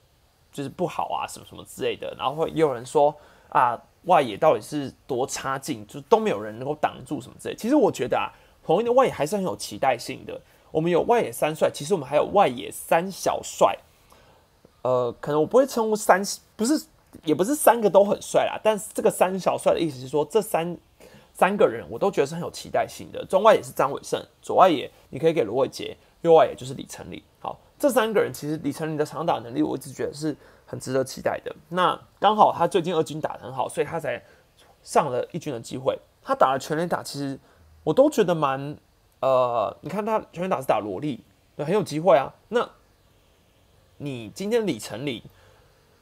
[0.54, 3.12] 就是不好啊，什么什么之类的，然后会也有人说
[3.50, 7.56] 啊，外野到底是多差劲，就都没有人能够挡住什么之类。
[7.56, 8.30] 其实我觉得啊，
[8.64, 10.40] 统一的外野还是很有期待性的。
[10.74, 13.78] 我们有外野三帅，其实我们还有外野三小帅。
[14.82, 16.20] 呃，可能我不会称呼三，
[16.56, 16.88] 不是，
[17.24, 18.60] 也不是三个都很帅啦。
[18.64, 20.76] 但是这个三小帅的意思是说，这三
[21.32, 23.24] 三个人我都觉得是很有期待性的。
[23.26, 27.24] 中外野是张伟胜，左外野你可以给卢伟杰，右外野就是李成礼。
[27.40, 27.60] 好。
[27.80, 30.34] 这三个人其实李成林的长打能力，我一直觉得是
[30.66, 31.54] 很值得期待的。
[31.68, 34.24] 那刚好他最近二军打得很好，所以他才
[34.82, 36.00] 上了一军的机会。
[36.22, 37.38] 他打了全垒打，其实
[37.84, 38.78] 我都觉得蛮
[39.24, 41.24] 呃，你看他全垒打是打萝莉，
[41.56, 42.34] 对，很有机会啊。
[42.50, 42.70] 那
[44.00, 45.24] 你今天李成林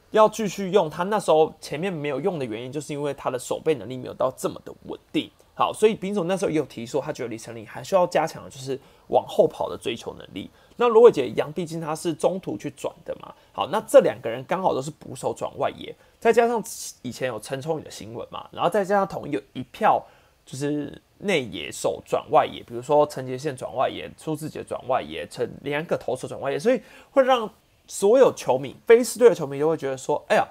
[0.09, 5.29] 要继续用他那时候前面没有用的原因，就是因为他的守备能力没有到这么的稳定。
[5.53, 8.79] 好，所以丙总那时候也有提说，他觉得李成林还需要加强就是
[9.09, 10.49] 往后跑的追求能力。
[10.77, 13.31] 那罗伟杰一样，毕竟他是中途去转的嘛。
[13.53, 16.63] 好，那这两个人刚好都是捕手转外野，再加上
[17.03, 20.03] 以前有陈冲宇的新闻嘛，然后再加上统一有一票
[20.43, 26.81] 就是内野手转外野，比如说陈杰宪转外野，苏志杰转外野，陈两个投手转外野，所以
[27.11, 27.51] 会让
[27.87, 30.47] 所有球迷、非狮队的球迷都会觉得说：哎呀，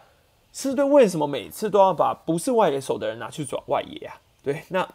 [0.53, 4.21] 狮队为什么每次都要把不是外野手的人拿去转外野啊？
[4.43, 4.89] 对，那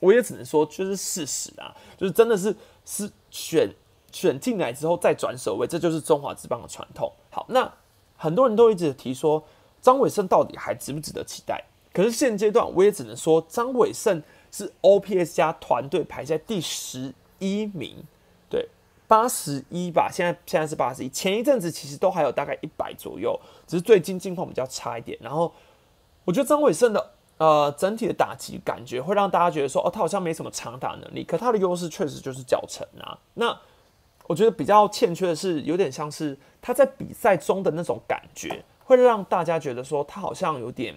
[0.00, 3.70] 我也只能说就是事实啊，就是真的是是选。
[4.12, 7.12] 选进来之后再转守卫，这就是中华职棒的传统。
[7.28, 7.70] 好，那
[8.16, 9.44] 很多人都一直提说
[9.82, 11.62] 张伟胜到底还值不值得期待？
[11.92, 14.22] 可是现阶段我也只能说张伟胜
[14.56, 18.02] 是 OPS 加团队排在第十一名，
[18.48, 18.66] 对，
[19.06, 20.08] 八十一吧。
[20.10, 25.18] 现在现在是八十一，前一阵子其实都还有大概一百左右，只是最近近况比较差一点。
[25.20, 25.52] 然后
[26.24, 33.18] 我觉得张伟胜的呃整体的打击感觉会让大家觉得说哦，他好像没什么长打能力，可他的优势确实就是脚程啊。
[33.34, 33.54] 那
[34.26, 40.96] 我觉得比较欠缺的是，有点像是他在比赛中的那种感觉，会让大家觉得说他好像有点，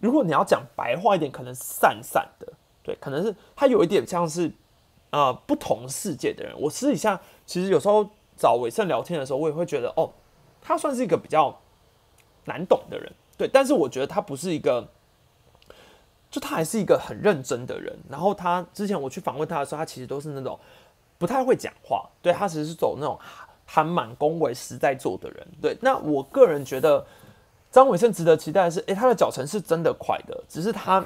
[0.00, 4.50] 如果你要讲白话一点，可能散散的，对，可能是他有一点像是
[5.10, 6.54] 呃不同世界的人。
[6.60, 10.10] 我私底下其实有时候找伟盛聊天的时候，我也会觉得哦，
[10.60, 11.58] 他算是一个比较
[12.44, 14.88] 难懂的人，对，但是我觉得他不是一个，
[16.30, 17.98] 就他还是一个很认真的人。
[18.08, 20.58] 然后他之前我去访问他的时候，他其实都是那种。
[21.20, 23.18] 不太会讲话，对他其实是走那种
[23.66, 25.48] 含满恭维、实在做的人。
[25.60, 27.04] 对，那我个人觉得
[27.78, 31.04] 张伟胜值得期待的是，诶，他的脚程是真的快的，只是他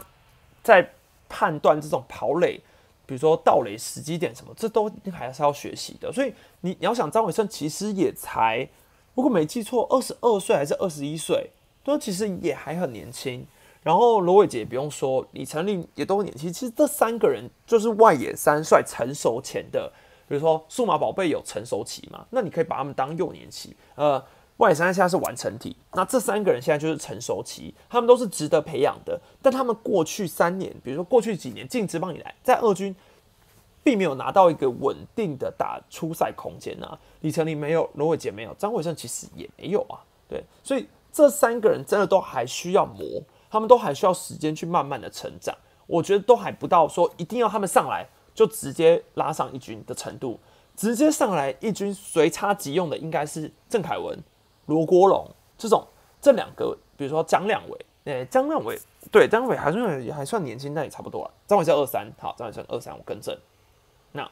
[0.62, 0.90] 在
[1.28, 2.58] 判断这种跑垒，
[3.04, 6.10] 比如说盗垒时机点什么，这都还是要学习的。
[6.10, 6.32] 所以
[6.62, 8.66] 你你要想，张伟胜其实也才，
[9.14, 11.50] 如果没记错，二十二岁还是二十一岁，
[11.84, 13.46] 都其实也还很年轻。
[13.82, 16.50] 然后罗伟杰不用说，李成林也都年轻。
[16.50, 19.92] 其实这三个人就是外野三帅成熟前的，
[20.26, 23.76] 比如说数码宝贝有成熟期嘛，那你可以把他们当幼年期。
[23.94, 24.24] 呃，
[24.62, 29.20] 外三现在是完成体，那这三个人现在就是成熟期，他们都是值得培养的。
[29.42, 32.94] 但他们过去三年，比如说过去几年进职棒以来，在二军
[33.82, 36.96] 并没有拿到一个稳定的打出赛空间啊。
[37.22, 39.98] 李成林没有，罗伟杰没有，张伟胜其实也没有啊。
[40.28, 43.04] 对，所以这三个人真的都还需要磨。
[43.50, 45.54] 他们都还需要时间去慢慢的成长，
[45.86, 50.40] 我觉得都还不到说一定要他们上来就直接拉上一军的程度，
[50.74, 54.18] 直接上来一军随插即用的应该是郑凯文、
[54.66, 55.86] 罗国龙这种
[56.20, 58.78] 这两个，比如说张亮伟，诶，张亮伟
[59.10, 61.30] 对张伟还算也还算年轻，但也差不多了。
[61.46, 63.36] 张伟是二三，好，张伟是二三，我更正。
[64.12, 64.28] 那。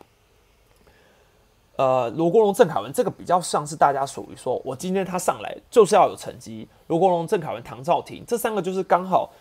[1.76, 6.68] 呃，罗国龙、郑凯文这个比较像是大家属于说，我今天他上来就是要有成绩。
[6.88, 9.32] 罗国龙、郑凯文、唐兆廷这三个就是刚好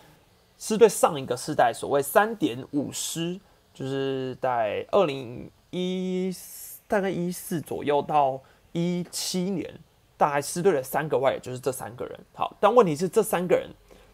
[0.56, 3.38] 是对上一个世代所谓三点五师，
[3.74, 6.34] 就是在二零一
[6.88, 8.40] 大概一四左右到
[8.72, 9.78] 一七年，
[10.20, 12.20] 大概师队的三个外野就是这三个人。
[12.34, 13.70] 好，但问题是这三个人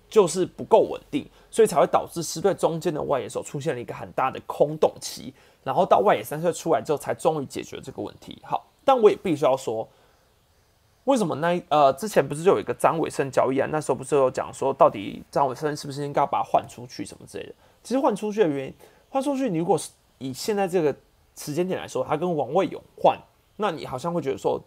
[0.09, 5.35] 就是不够稳定，所以才会导致师队中间的外野手出现了一个很大的空洞期。
[5.65, 8.41] 然后到外野三岁出来之后，才终于解决这个问题。
[8.45, 9.89] 好，但我也必须要说，
[11.03, 13.69] 为什么那呃之前不是就有一个张伟生交易啊？
[13.73, 17.53] 那时候不是有讲说，到底张伟生是不是应该把他换出去什么之类的？
[17.83, 18.75] 其实换出去的原因，
[19.11, 20.95] 换出去，你如果是以现在这个
[21.37, 23.19] 时间点来说，他跟王卫勇换，
[23.57, 24.63] 那你好像会觉得说，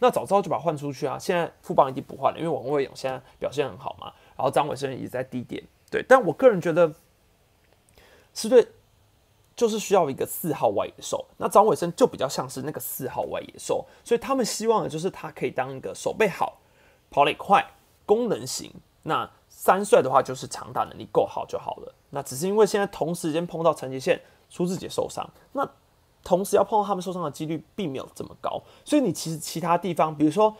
[0.00, 1.16] 那早知道就把换出去啊。
[1.16, 6.04] 现在副帮已经不换了，因为王卫勇现在表现很好嘛，然后张伟生也在低点，对。
[6.08, 6.92] 但我个人觉得
[8.34, 8.66] 是对。
[9.56, 16.60] 就是需要一个四号外野手，那张伟生就比较像是那个四号外野手，所以他们希望的就是他可以当一个手背好、
[17.10, 17.74] 跑得快、
[18.06, 18.72] 功能型。
[19.02, 21.94] 那三帅的话就是长打能力够好就好了。
[22.08, 25.70] 那只是因为现在同时间碰到陈杰宪、苏志杰受伤，那
[26.22, 30.54] 同时要碰到他们受伤的几率并没有这么高，所以你其实其他地方，比如说，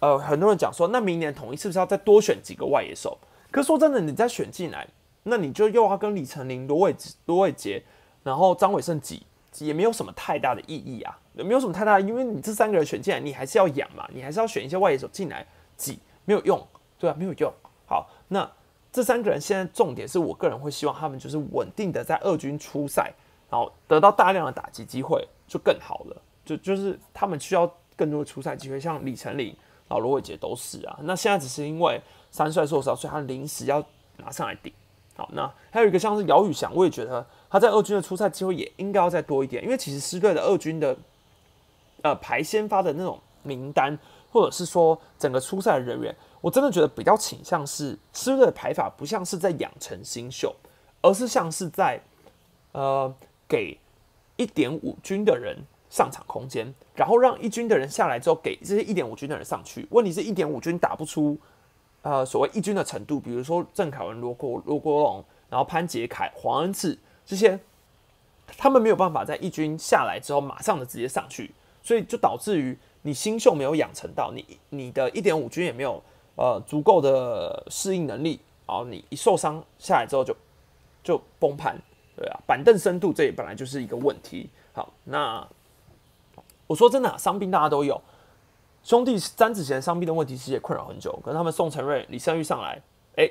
[0.00, 3.16] 呃，很多人讲说，那明年统一是不是要再多选几个外野手？
[3.50, 4.86] 可是说真的，你再选进来，
[5.22, 6.94] 那你就又要跟李成林、罗伟
[7.26, 7.82] 罗伟杰。
[8.24, 9.22] 然后张伟胜挤
[9.58, 15.46] 也没有什么太大的意义啊，也没有什么太大，因为你这三个人选进来，你还是要养嘛，你还是要选一些外野手进来
[15.78, 16.60] 挤，没有用，
[16.98, 17.50] 对啊，没有用。
[17.86, 18.46] 好，那
[18.92, 23.14] 这三个人现在重点是我个人会希望他们就是稳定的在二军出赛，
[23.50, 29.56] 然后得到大量的打击机会就更好了，就就是他们需要更多的出赛机会，像李成林、
[29.88, 30.98] 老罗伟杰都是啊。
[31.02, 33.84] 那现在只是因为三帅受伤，所以他临时要
[34.18, 34.72] 拿上来顶。
[35.16, 40.96] 好，那还有一个像是姚宇翔，我也觉得他在二军的出赛机会也应该要再多一点，因为其实师队的二军的
[42.02, 43.98] 呃排先发的那种名单，
[44.30, 50.54] 或者是说整个出赛的人员，我真的觉得比较倾向是师队的排法不像是在养成新秀，
[51.02, 52.00] 而是像是在
[52.70, 53.12] 呃
[53.48, 53.78] 给
[54.36, 55.56] 一点五军的人
[55.90, 61.36] 上场空间，然后让一军的人下来之后给这些一点五军的人上去，问题是一点五军打不出。
[62.02, 67.58] 呃，所谓一军的程度，比如说郑凯文、罗国罗国荣，然后潘杰凯、黄恩赐这些，
[68.56, 71.50] 他们没有办法在一军下来之后马上的直接上去，
[71.82, 76.00] 所以就导致于你新秀没有养成到，你你的一点五军也没有
[76.36, 80.34] 呃足够的适应能力，然后你一受伤下来之后就
[81.02, 81.76] 就崩盘，
[82.18, 84.50] 对啊，板凳深度这也本来就是一个问题。
[84.72, 85.46] 好，那
[86.66, 88.00] 我说真的，伤病大家都有。
[88.82, 92.80] 兄弟詹子贤伤病的问题其实也困扰很久，可是他们宋承瑞、李胜玉上来，
[93.16, 93.30] 哎，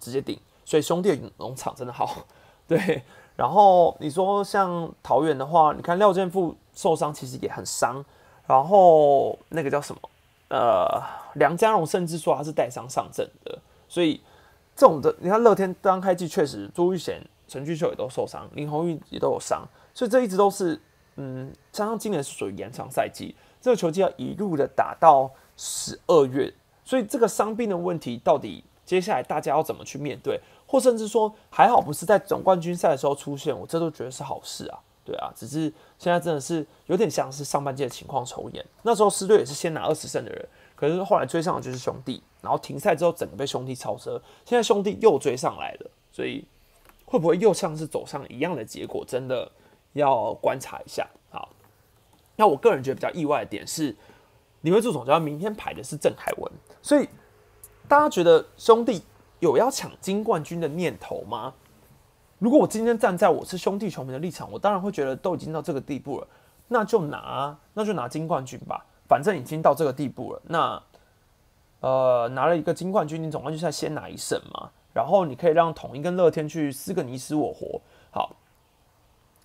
[0.00, 2.26] 直接顶，所以兄弟农场真的好。
[2.66, 3.02] 对，
[3.36, 8.04] 然后你说像桃园的话，你看廖健富受伤其实也很伤，
[8.46, 10.00] 然后那个叫什么，
[10.48, 11.00] 呃，
[11.34, 14.20] 梁家荣甚至说他是带伤上阵的，所以
[14.74, 17.20] 这种的，你看乐天刚开季确实朱玉贤、
[17.54, 19.64] 陈俊秀也都受伤，林鸿玉也都有伤，
[19.94, 20.80] 所以这一直都是，
[21.14, 23.32] 嗯，加上今年是属于延长赛季。
[23.60, 26.52] 这个球季要一路的打到十二月，
[26.84, 38.66] 所以这个伤病的问题到底接下来大家要怎么去面对，或甚至说还好不是在总冠军赛的时候出现，我这都觉得是好事啊，对啊，只是现在真的是有点像是上半季的情况重演。
[38.82, 46.44] 那时候狮队也是先拿二十胜的人，可是后来追上的就是兄弟，然后停赛之后整个被兄弟超车，现在兄弟又追上来了，所以
[47.14, 49.48] 会不会又像是走上一样的结果，真的
[49.92, 51.06] 要观察一下。
[51.30, 51.48] 好。
[52.34, 53.94] 那我个人觉得比较意外的点是，
[54.62, 56.52] 李威助总教明天排的是郑凯文，
[56.82, 57.08] 所以
[57.86, 59.00] 大家觉得兄弟
[59.38, 61.54] 有要抢金冠军的念头吗？
[62.40, 66.26] 如果我今天站在我是兄弟球迷的立场，我当然会觉得都已经到这个地步了，
[66.66, 70.42] 那就拿那就拿金冠军吧，反正已经到这个地步了。
[70.46, 70.82] 那
[71.78, 77.80] 呃拿了一个金冠军，你总冠军赛先拿一胜嘛，然后你可以让统一跟乐天去撕个你死我活，
[78.10, 78.34] 好，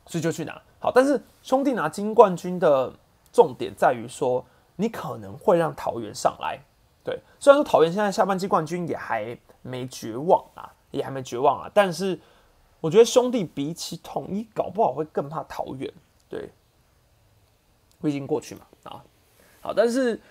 [0.05, 0.91] 所以就去拿好。
[0.93, 2.93] 但是兄弟拿金冠军的
[3.33, 4.45] 重点在于说，
[4.77, 6.59] 你可能会让桃园上来。
[7.03, 12.19] 对，虽然说桃园现在下半季冠军也还没绝望啊，也还没绝望啊，但是
[12.79, 15.91] 我觉得兄弟比起统一，搞不好会更怕桃园。
[16.29, 16.51] 对，
[18.01, 19.03] 毕竟过去嘛啊，
[19.61, 20.21] 好，但是。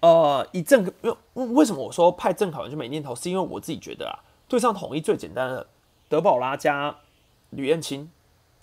[0.00, 4.14] 呃，以郑，因为为什么我说派郑考员就没念头，是因为我自己觉得啊，
[4.48, 5.66] 对上统一最简单的
[6.08, 6.96] 德保拉加
[7.50, 8.10] 吕彦青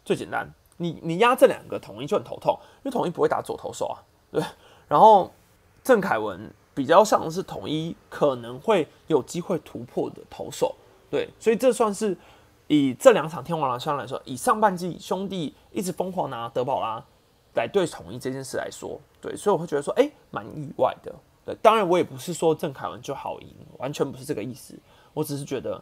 [0.04, 4.44] 最简单，你你压这两个统一就很头痛，因为统一不会打左投手啊，对。
[4.88, 5.32] 然后
[5.84, 10.76] 郑凯文比较像是统一可能会有机会突破的投手，
[11.10, 12.18] 对，所以这算是
[12.68, 17.04] 以这两场天王狼相来说，以上半季兄弟一直疯狂拿德保拉。
[17.56, 21.16] 来对统一这件事来说，对，所以我会觉得说，哎，蛮意外的。
[21.46, 24.78] 对，当然我也不是说郑凯文就好赢，完全不是这个意思。
[25.16, 25.82] 我只是觉得，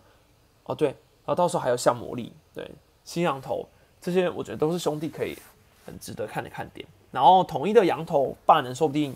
[0.63, 2.71] 哦对，然后到时候还有像魔力，对，
[3.03, 3.67] 新羊头
[3.99, 5.38] 这些，我觉得都是兄弟可以
[5.86, 6.88] 很值得看的看点。
[7.11, 9.13] 然后统一的羊头霸能，说不定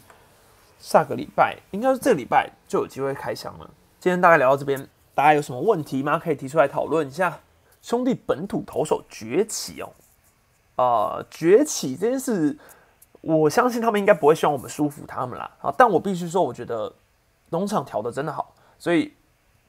[0.80, 3.70] 下个礼拜，应该是这个礼拜就有机会开箱了。
[4.00, 6.20] 今天大概聊到这边，大家有什么问题吗？
[6.20, 7.40] 可以提出来讨论一下。
[7.82, 9.90] 兄弟本土投手崛起哦。
[10.76, 12.58] 呃，崛起这件事，
[13.22, 15.50] 我相信他们应该不会希望我们舒服他们啦。
[15.62, 16.94] 啊，但我必须说，我觉得
[17.50, 19.14] 农场调的真的好，所以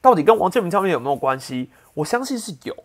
[0.01, 1.69] 到底跟王建民教练有没有关系？
[1.93, 2.75] 我相信是有，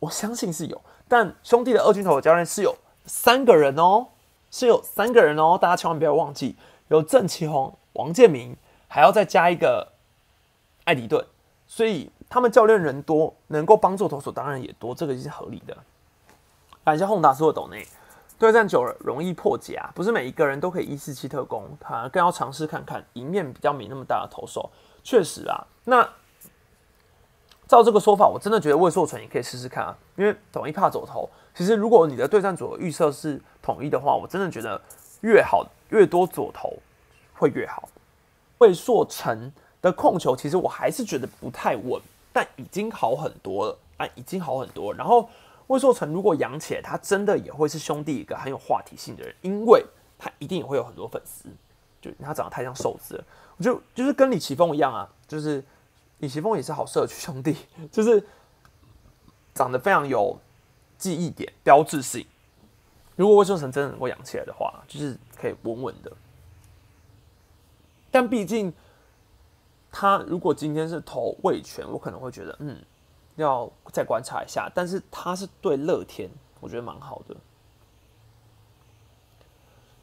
[0.00, 0.80] 我相信是有。
[1.06, 4.08] 但兄弟的二军头的教练是有三个人哦，
[4.50, 6.56] 是有三个人哦，大家千万不要忘记，
[6.88, 8.56] 有郑奇宏、王建民，
[8.88, 9.92] 还要再加一个
[10.84, 11.24] 艾迪顿，
[11.66, 15.76] 所以他们教练人多，能够帮助投手当然也多，这个是合理的。
[16.82, 17.86] 感谢轰达斯的斗内，
[18.38, 24.70] 对战久了容易破解啊，不是每一个人都可以一四七特工，他更要尝试看看赢面比较没那么大的投手。
[25.02, 26.08] 确实啊，那
[27.74, 31.28] 照这个说法，我真的觉得魏硕成也可以试试看啊，因为统一怕走投。
[31.54, 34.80] 其实如果你的对战组预测是统一的话，我真的觉得
[35.20, 36.72] 越好越多左投
[37.34, 37.88] 会越好。
[38.58, 39.52] 魏硕成
[39.82, 42.00] 的控球其实我还是觉得不太稳，
[42.32, 44.94] 但已经好很多了，啊，已经好很多。
[44.94, 45.28] 然后。
[45.68, 49.82] 魏硕成如果养起来，他真的也会是兄弟一个很有话题性的人，因为
[50.18, 51.48] 他一定也会有很多粉丝。
[52.02, 53.24] 就他长得太像瘦子了，
[53.56, 55.64] 我就就是跟李奇峰一样啊，就是
[56.24, 57.54] 李奇峰也是好社区兄弟，
[57.92, 58.26] 就是
[59.54, 60.38] 长得非常有
[60.96, 62.26] 记忆点、标志性。
[63.14, 66.10] 如果魏秀成真的能够养起来的话，就是可以稳稳的。
[68.10, 68.72] 但毕竟
[69.92, 72.82] 他如果今天是投魏权，我可能会觉得嗯。
[73.36, 77.34] 要再观察一下，但是他是对乐天，我觉得蛮好的。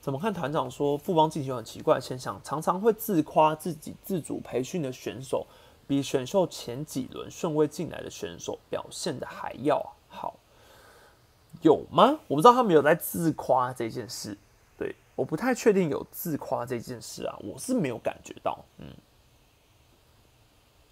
[0.02, 5.48] 怎么看团长说富邦进行很奇怪的现象，常常会自夸自己自主培训的选手
[5.92, 9.78] 比选秀前几轮顺位进来的选手表现的还要
[10.08, 10.36] 好，
[11.62, 12.18] 有吗？
[12.30, 14.38] 我不知道他们有在自夸这件事，
[14.78, 18.58] 对，我不太确定有自夸这件事啊，我是没有感觉到。
[18.78, 18.88] 嗯，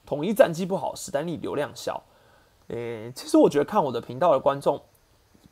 [0.06, 2.04] 统一战绩不好，史丹利流量小。
[2.68, 4.84] 诶，其实我觉得看我的频道的观众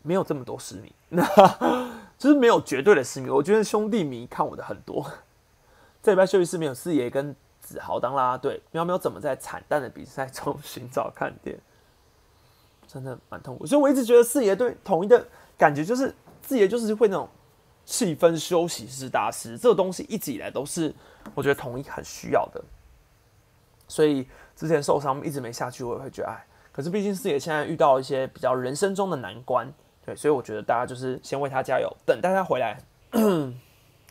[0.02, 1.26] 没有这么多失迷，那
[2.20, 3.30] 就是没有绝对的失迷。
[3.30, 5.10] 我觉得兄弟迷看我的很多。
[6.04, 7.34] 这礼拜休息室没有四爷跟
[7.68, 11.60] 子豪当啦啦队，喵喵怎么在惨淡的比赛中 寻找看点？
[12.88, 13.66] 真的蛮痛苦。
[13.66, 17.28] 所以我一直觉得四爷对统一的感觉就是四爷就是会那种
[17.86, 20.94] 气氛休息室大师，这个东西一直以来都是
[21.36, 22.64] 我觉得统一很需要的。
[23.90, 26.48] 所以之前受伤一直没下去，我也会觉得哎。
[26.72, 29.70] 可是毕竟四爷现在遇到一些比较人生中的难关，
[30.06, 32.80] 对，所以我觉得大家就是先为他加油，等待他回来。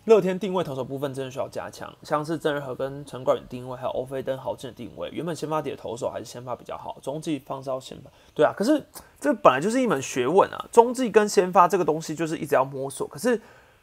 [0.06, 8.10] 乐天定位投手部分真的需要加强，像是郑仁和跟陈冠宇定位，还有欧菲登豪进的定位，原本先发底的投手还是先发比较好，中继放招先发。
[8.32, 8.80] 对啊，可是
[9.20, 13.06] 这本来就是一门学问啊，中继跟先发这个东西就是一直要摸索。
[13.08, 13.40] 可是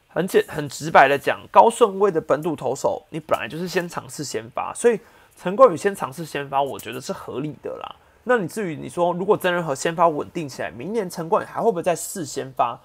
[0.07, 4.97] 很简很直白的讲，高顺位的本土投手，你本来就是先尝试先发，所以
[5.35, 7.95] 陈冠宇先尝试先发，我觉得是合理的啦。
[8.23, 12.79] 那你至于你说，如果真人和先发稳定起来，明年陈冠宇还会不会再试先发？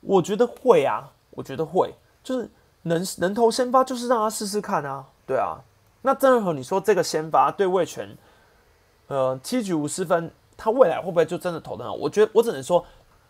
[0.00, 2.48] 我觉得会啊，我觉得会，就是
[2.88, 5.58] 能能投先发，就是让他试试看啊，对啊。
[6.02, 8.16] 那真人和你说这个先发对魏权，
[9.06, 11.92] 呃，七局五十分，他未来会不会就真的投的好？
[11.92, 12.84] 我觉得我只能说，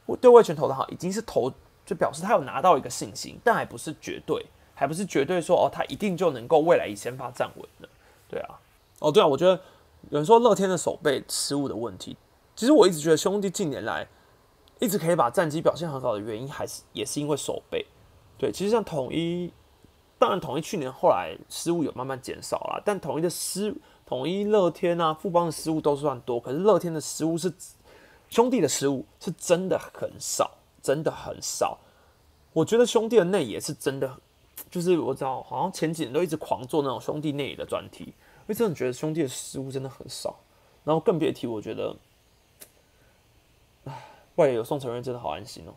[0.06, 1.52] 我对魏权投的好，已经是投
[1.84, 7.88] 就表示他有拿到一个信心，但还不是绝对，还不是绝对说哦，他一定就能够未来以先发站稳的，
[8.28, 8.58] 对啊。
[9.00, 9.60] 哦，对啊，我觉得。
[10.10, 12.16] 有人说乐天的手背失误的问题，
[12.54, 14.06] 其实我一直觉得兄弟近年来
[14.78, 17.84] 一直可以把战绩表现很好的原因，还是也是因为手背。
[18.38, 19.52] 对，其实像统一，
[20.18, 23.74] 当然统一去年后来失误有慢慢减少了，但统一的失
[24.06, 27.52] 统一、乐天啊、富邦的失误都算多，可是乐天的失误是
[28.30, 31.78] 兄弟的失误是真的很少，真的很少。
[32.52, 34.16] 我觉得兄弟的内野是真的，
[34.70, 38.14] 就是我知道好像前几年都一直狂做那种兄弟内野的专题，因
[38.46, 40.38] 为真的觉得兄弟的失误真的很少，
[40.84, 41.96] 然后更别提我觉得，
[43.84, 44.04] 唉，
[44.36, 45.74] 外野有宋承瑞真的好安心哦。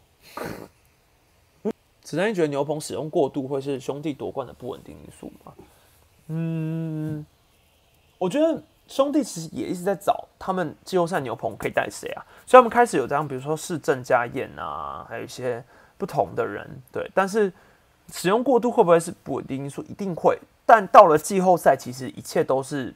[2.11, 5.53] 子丹觉得牛棚使用过度会是兄弟夺冠的不稳定因素吗？
[6.27, 7.25] 嗯，
[8.17, 15.63] 我觉得兄弟其实也一直在找他们季后赛牛棚可以带谁啊，所以他们开始有这样，比如说是郑家燕啊，还有一些。
[15.97, 17.53] 不同的人，对，但是
[18.11, 19.83] 使用过度会不会是不稳定因素？
[19.83, 20.35] 一定会。
[20.65, 22.91] 但到了季后赛，其实一切都是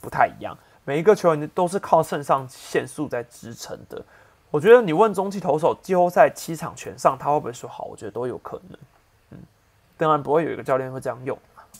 [0.00, 0.58] 不太一样。
[0.84, 4.04] 每一个球员都是靠肾上腺素在支撑的。
[4.50, 7.84] 我觉得你问中继投手，季后赛七场全上，他会不会说好？
[7.84, 8.78] 我觉得都有可能。
[9.30, 9.38] 嗯，
[9.96, 11.38] 当然不会有一个教练会这样用。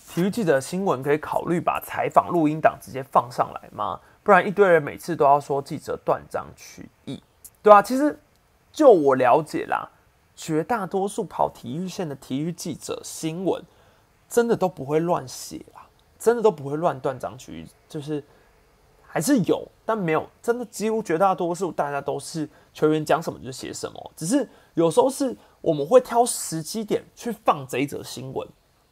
[0.09, 3.99] 体育记者新闻可以考虑把采访录音档直接放上来吗？
[4.23, 7.23] 不然一堆人每次都要说记者断章取义，
[7.63, 8.19] 对啊，其实
[8.71, 9.89] 就我了解啦。
[10.37, 13.65] 绝大多数跑体育线的体育记者，新闻
[14.29, 15.89] 真的都不会乱写啊，
[16.19, 18.23] 真的都不会乱断章取义，就是
[19.07, 28.47] 还是有，但没有真的几乎绝大多数大家都是球员讲什么就写什么，只是有时候是我们会挑时机点去放这一则新闻，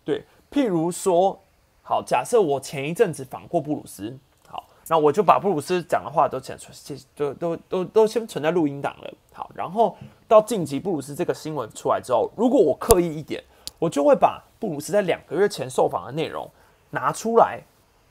[0.04, 1.38] 对，譬如说，
[1.82, 4.16] 好，假设我前一阵子访过布鲁斯。
[4.48, 6.72] 好那我就把布鲁斯讲的话都讲出，
[7.14, 9.12] 就都都都先存在录音档了。
[9.34, 9.94] 好，然后
[10.26, 13.44] 到晋级布鲁斯这个新闻出来之后，如果我刻意一点，
[13.78, 16.50] 我就会把布鲁斯在两个月前受访的内容
[16.88, 17.60] 拿出来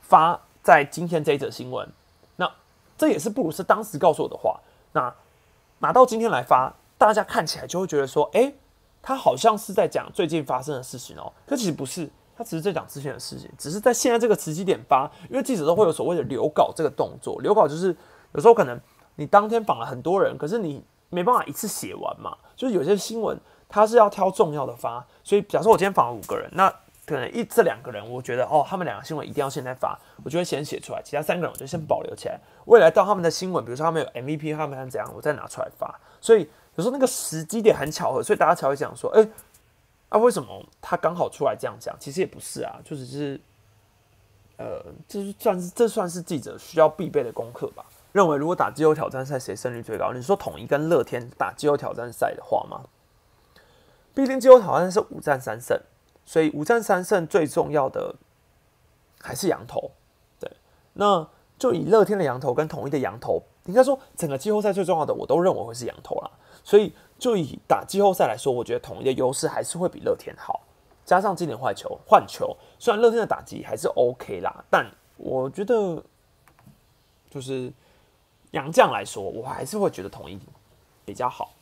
[0.02, 1.90] 发在今天这一则新闻。
[2.96, 4.58] 这也是布鲁斯当时告诉我的话。
[4.92, 5.14] 那
[5.78, 8.52] 拿到今天来发，大家看起来就会觉得说，哎，
[9.02, 11.32] 他好像是在讲最近发生的事情哦。
[11.46, 12.10] 可其实不是。
[12.38, 17.40] 他只是在讲之前的事情，只是在现在这个时机点发，因为记者都会有所谓的留稿这个动作。
[17.40, 17.96] 留稿就是
[18.34, 18.78] 有时候可能
[19.14, 22.36] 你当天访了很多人，可是你没办法一次写完嘛。
[22.54, 23.40] 就是有些新闻
[23.70, 26.70] 他是要挑重要的发，所以假设我今天访了五个人，那
[27.06, 31.00] 可能一这两个人我觉得哦，他们两个新闻一定要现在发，我就会先写出来。
[31.02, 35.98] 其他三个人我就先保留起来，未来到他们的新闻，比如说他们有 MVP，他们怎样，我再拿出来发。
[36.20, 39.26] 所以有时候那个时机点很巧合，所以大家才会讲说，哎。
[40.08, 41.92] 啊，为什么他刚好出来这样讲？
[41.98, 43.40] 其实也不是啊，就只是，
[44.56, 47.84] 呃，这是算是这算是记者需要必备的功课吧。
[48.12, 50.12] 认为如果打季后挑战赛谁胜率最高？
[50.12, 52.82] 你说统一跟乐天打季后挑战赛的话吗？
[54.14, 55.76] 毕竟季后挑战是五战三胜，
[56.26, 58.14] 所以五战三胜最重要的
[59.22, 59.92] 还是羊头。
[60.38, 60.50] 对，
[60.92, 61.26] 那
[61.58, 66.30] 就以乐天的羊头跟统一的羊头，应该说整个季后赛最重要的，我都认为会是羊头啦。
[66.62, 66.92] 所以。
[67.18, 70.60] 就以打季后赛来说，我觉得统一的优势还是会比乐天好。
[71.02, 76.04] 加上今年换球换球，虽然乐天的打击还是 OK 啦，但我觉得
[77.30, 77.72] 就是
[78.50, 80.38] 杨将来说，我还是会觉得统一
[81.06, 81.54] 比较好。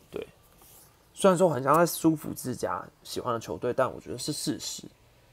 [1.14, 4.82] 虽然说很像在舒服自家喜欢的球队，但我觉得是事实。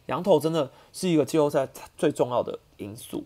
[0.06, 1.68] 羊头真的是一个季后赛
[1.98, 3.26] 最重要的因素。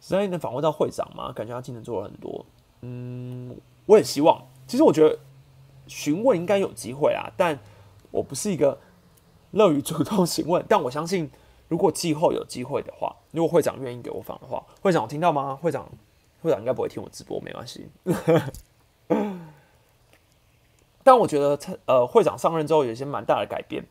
[0.00, 1.32] 实在能访问到会长吗？
[1.32, 2.46] 感觉他今年做了很多。
[2.82, 3.56] 嗯，
[3.86, 4.46] 我也希望。
[4.68, 5.18] 其实我觉得。
[5.88, 7.56] 询问应该有机会啊，但
[8.10, 8.76] 我不是一个
[9.52, 10.64] 乐于主动询问。
[10.68, 11.30] 但我相信，
[11.68, 15.54] 如果季后有机会的话，如果会长愿意给我访的话，会长我听到吗？
[15.54, 15.88] 会长，
[16.42, 17.88] 会长应该不会听我直播，没关系。
[21.06, 23.82] 但我觉得，呃，会长上任之后有一些蛮大的改变。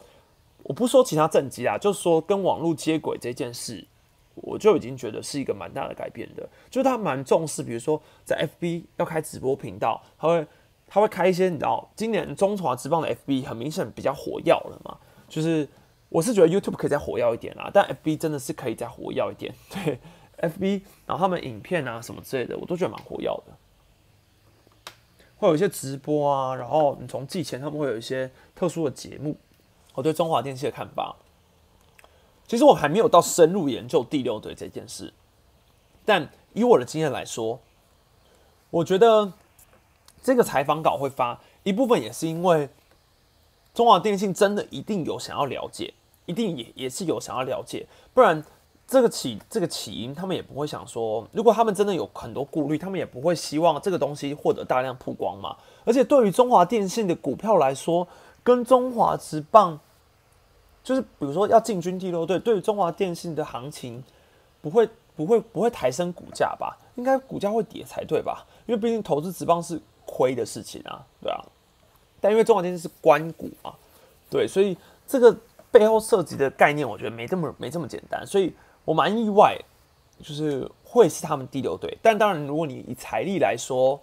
[0.63, 3.87] 我不说其他政绩啊，就是说跟网络接轨这件事，
[4.35, 6.47] 我就已经觉得是一个蛮大的改变的。
[6.69, 10.45] 就是他蛮重视，比如说在 FB 要开直播频道，他会。
[10.87, 14.95] 他会开一些，你知道，今年中华职棒的 FB 很明显比较火药了嘛？
[15.27, 15.67] 就是
[16.09, 19.51] 我是觉得 YouTube 可以再火药一点啦，但 FB 真的是可以再火药一点。
[19.71, 19.99] 对
[20.47, 23.53] ，FB，然后他们影片啊什么之类的，我都觉得蛮火药的。
[25.45, 29.37] 会有一些直播啊，然后你从季前他们会有一些特殊的节目。
[29.93, 31.15] 我对中华电信的看法，
[32.47, 35.13] 其实我还没有到深入研究第六队这件事，
[36.03, 37.59] 但以我的经验来说，
[38.69, 39.31] 我觉得。
[40.23, 42.67] 这个采访稿会发一部分，也是因为
[43.75, 45.93] 中华电信真的一定有想要了解，
[46.25, 48.43] 一定也也是有想要了解，不然
[48.87, 55.55] 这个起这个起因，他们也不会想说，如果他们真的有很多顾虑，他们也不会希望这个东西获得大量曝光嘛。
[55.83, 58.07] 而且对于中华电信的股票来说，
[58.43, 59.79] 跟中华职棒，
[60.83, 64.03] 就是比如说要进军第六队，对于中华电信的行情，
[64.61, 66.77] 不会不会不会抬升股价吧？
[66.95, 68.45] 应该股价会跌才对吧？
[68.65, 69.81] 因为毕竟投资职棒是。
[70.07, 71.43] 亏的事情啊，对啊，
[72.21, 73.73] 但因为中华电信是关股嘛，
[74.29, 74.77] 对，所以
[75.07, 75.35] 这个
[75.71, 78.53] 背后涉及的概念，我觉得没这么没这么简单，所以
[78.85, 79.57] 我蛮意外，
[80.21, 81.97] 就是会是他们第六队。
[82.01, 83.99] 但当然，如果你以财力来说，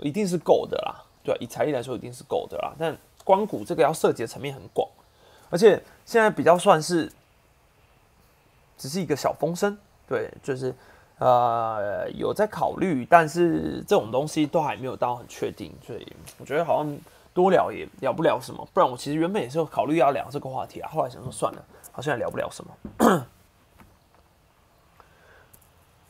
[0.00, 1.02] 一定是够的啦。
[1.24, 2.74] 对，以财力来说，一定是够的啦。
[2.78, 4.88] 但光谷这个要涉及的层面很广，
[5.48, 7.10] 而且现在比较算是
[8.76, 9.76] 只是一个小风声。
[10.06, 10.72] 对，就是
[11.18, 16.06] 呃有在考虑，但是这种东西都还没有到很确定，所以
[16.38, 16.98] 我觉得好像
[17.34, 18.68] 多聊也聊不了什么。
[18.72, 23.26] 不然我其实原本也是考虑要聊这个话题啊，后来想说算了，好像也聊不了什么。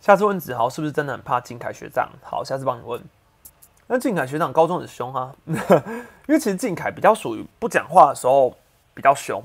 [0.07, 2.09] 下次问子豪是不是真的很怕金凯学长？
[2.22, 3.02] 好，下次帮你问。
[3.88, 5.57] 那靖凯学长高中很凶啊， 因
[6.28, 8.57] 为其实靖凯比较属于不讲话的时候
[8.94, 9.42] 比较凶。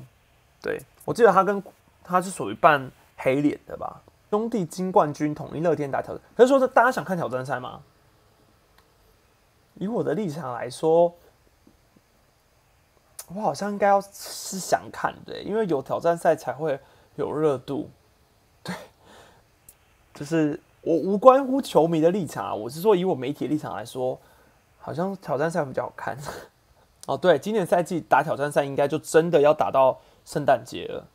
[0.61, 1.63] 对我记得他跟
[2.03, 4.03] 他是属于扮黑脸的吧？
[4.29, 7.81] 兄弟金冠军统一乐天打挑战，可是说是大家想看挑战赛吗？
[9.79, 11.11] 以我的立场来说，
[13.33, 16.79] 我好像应该要是想看的，因为有挑战赛才会
[17.15, 17.89] 有热度。
[18.61, 18.75] 对，
[20.21, 24.19] 就是我无关乎球迷的立场啊，我是说以我媒体立场来说，
[24.77, 26.15] 好像挑战赛比较好看。
[27.07, 31.07] 哦，对，今年赛季打挑战赛应该就真的要打到圣诞节了，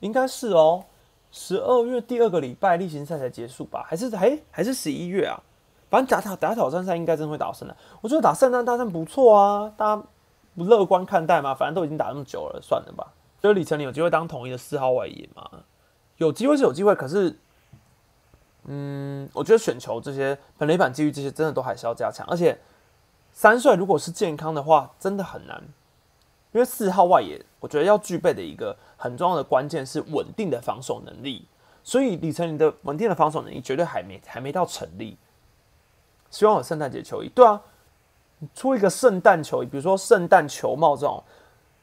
[0.00, 0.84] 应该是哦。
[1.30, 3.86] 十二月第二个礼拜例行赛才结束吧？
[3.88, 5.40] 还是还还是十一月啊？
[5.88, 7.74] 反正打挑打挑战赛应该真的会打到圣诞。
[8.02, 10.02] 我觉得打圣诞大战不错啊，大家
[10.54, 11.54] 不乐观看待吗？
[11.54, 13.14] 反正都已经打那么久了，算了吧。
[13.40, 15.50] 就是李成林有机会当统一的四号外野吗？
[16.18, 17.36] 有机会是有机会，可是，
[18.64, 22.26] 嗯，我觉得选球这些本垒板机遇这些真的都还是要加强。
[22.28, 22.58] 而且
[23.32, 25.62] 三帅如果是健康的话，真的很难，
[26.52, 27.44] 因为四号外野。
[27.60, 31.46] 我觉得要具备的一个很重要的关键是稳定的防守能力，
[31.84, 35.16] 所以李成林的稳定的防守能力绝对还没还没到成立。
[36.28, 37.62] 希望有圣诞节球衣，对啊，
[38.52, 41.22] 出一个圣诞球衣，比如说圣诞球帽这种，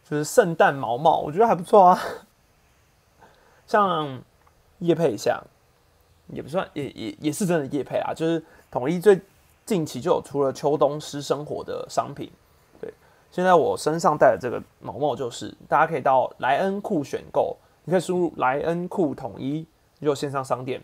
[0.09, 1.99] 就是圣诞毛帽，我觉得还不错啊。
[3.65, 4.21] 像
[4.79, 5.41] 叶佩一下，
[6.31, 9.19] 也不算，也也也是真的叶配啊，就是统一最
[9.65, 12.31] 近期就有出了秋冬私生活的商品。
[12.79, 12.93] 对
[13.31, 19.65] 现在我身上戴的这个毛毛就是，大家可以到莱恩库选购，你可以输入莱恩库统一
[20.01, 20.81] 就线上商店。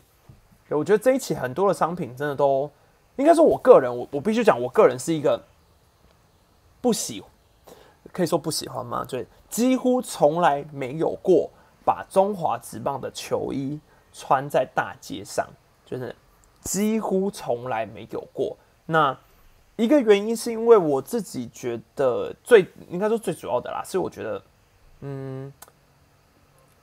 [0.69, 2.69] 我觉得这一期很多的商品真的都，
[3.17, 5.39] 应该说我个人，我我必须讲，我个人是一个
[6.81, 7.23] 不喜，
[8.11, 9.05] 可以说不喜欢吗？
[9.07, 11.49] 就几乎从来没有过
[11.85, 13.79] 把中华职棒的球衣
[14.17, 15.45] 穿在大街上，
[15.85, 16.15] 就是
[16.61, 18.55] 几乎从来没有过。
[18.85, 19.17] 那
[19.75, 24.41] 一个原因是因为我自己觉得最应该说最主要的啦，是我觉得，
[25.01, 25.51] 嗯，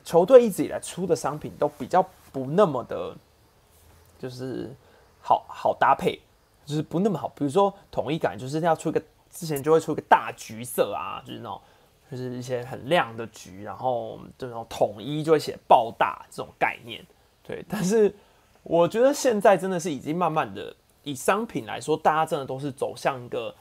[0.05, 3.17] 球队一直以来出的商品都比较不那么的，
[4.19, 4.71] 就是
[5.23, 6.21] 好好搭配，
[6.67, 7.29] 就是不那么好。
[7.29, 11.59] 比如说统一感，就是要出一个之前就会出一个大橘色啊，就是那种
[12.11, 17.03] 就是一些很亮的橘，然后这种统一就会写爆大这种概念。
[17.43, 18.15] 对，但是
[18.63, 20.75] 我觉得现在真的是已经慢慢的。
[21.05, 23.53] 以商品来说，大家真的都是走向一个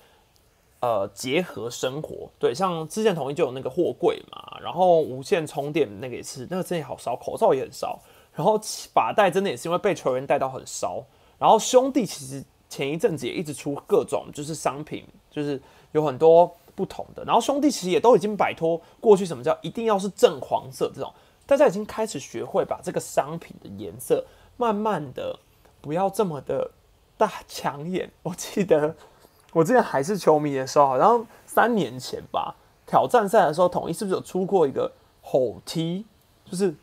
[0.80, 8.00] 呃结合生活，对，像之前统一就有那个货柜嘛，然后无线充电那个也是，那个真的好烧，口罩也很烧，
[8.36, 8.62] 然后
[8.94, 11.04] 把带真的也是因为被球员带到很烧，
[11.40, 15.60] 然后兄弟其实前一阵子也一直出各种就是商品，就是
[15.94, 21.12] 有很多不同的，然后兄弟其实也都已经摆脱过去什么叫一定要是正黄色这种，
[21.46, 24.26] 大家已经开始学会把这个商品的颜色
[24.58, 25.40] 慢慢的
[25.82, 26.72] 不要这么的。
[27.18, 28.10] 大抢眼！
[28.24, 28.96] 我记得
[29.54, 32.56] 我之前还是球迷的时候，好像三年前吧，
[32.88, 36.08] 挑战赛的时候，统一是不是有出过一个吼踢
[36.46, 36.74] 就是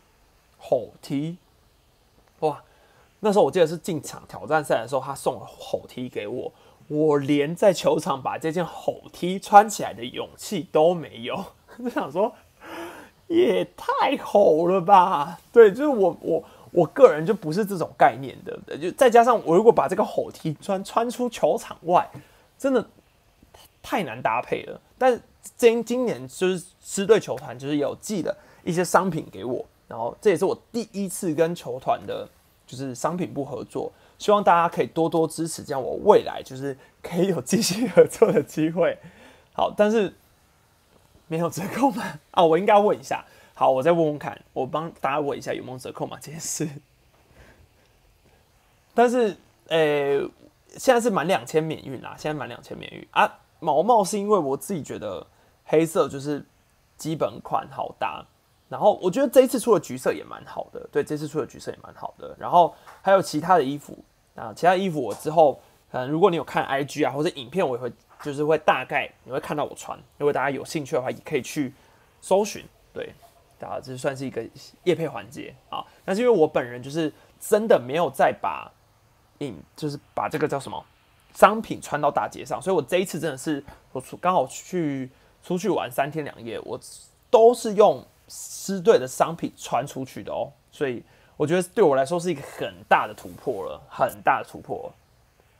[0.60, 1.38] 吼踢
[2.38, 2.62] 哇！
[3.18, 6.52] 那时候我记得是进场挑战赛的时候，他送了吼踢给我，
[6.86, 11.46] 我连在球场把这件吼踢穿起来的勇气都没有，
[11.82, 12.32] 就想说
[13.28, 15.38] 也太吼了吧？
[15.52, 16.44] 对，就是我我。
[16.70, 22.06] 我个人就不是这种概念的，就再加上我如果把这个吼踢穿穿出球场外，
[22.58, 22.86] 真的
[23.82, 24.78] 太难搭配了。
[24.98, 25.18] 但是
[25.56, 32.28] 今今年就是狮队球团就是有寄了一些商品给我，然后这也是我第一次跟球团的，
[32.66, 38.98] 就是商品部合作，希望大家可以多多支持，这样我未来就是可以有继续合作的机会。
[39.54, 40.12] 好，但是
[41.28, 42.02] 没有折扣吗？
[42.32, 43.24] 啊，我应该问一下。
[43.54, 46.18] 好，我再问问看，我帮大家问一下有没有折扣嘛？
[46.20, 46.68] 这件事。
[48.94, 49.36] 但是，
[49.68, 50.20] 呃，
[50.76, 53.40] 现在是满两千免运啦，现在满两千免运啊。
[53.60, 55.26] 毛毛是因为我自己觉得
[55.64, 56.44] 黑色就是
[56.96, 58.24] 基本款好搭，
[58.68, 62.36] 然后我觉得这一次出的橘色也蛮好的，对，这次出的橘色也蛮好的。
[62.38, 62.72] 然后
[63.02, 63.98] 还有其他的衣服
[64.36, 65.60] 啊，其他衣服我之后，
[65.90, 67.92] 嗯，如果你有看 IG 啊或者影片，我也会
[68.22, 71.72] 就是会大概你会看到我穿，如果大家有兴趣的话，也可以去
[72.20, 73.12] 搜寻，对。
[73.60, 74.40] 啊，这算是一个
[74.84, 78.70] 夜配环节啊，但是因为我本人就是真的没有再把
[79.38, 80.80] 影，就是把这个叫什么
[81.34, 83.60] 商品穿到大街上，所以我这一次真的是
[83.90, 85.10] 我出刚好去
[85.42, 86.78] 出去玩三天两夜，我
[87.30, 91.02] 都是用狮队的商品穿出去的哦，所以
[91.36, 94.88] 我觉得对我来说是一个很大的突破了，很大的突破。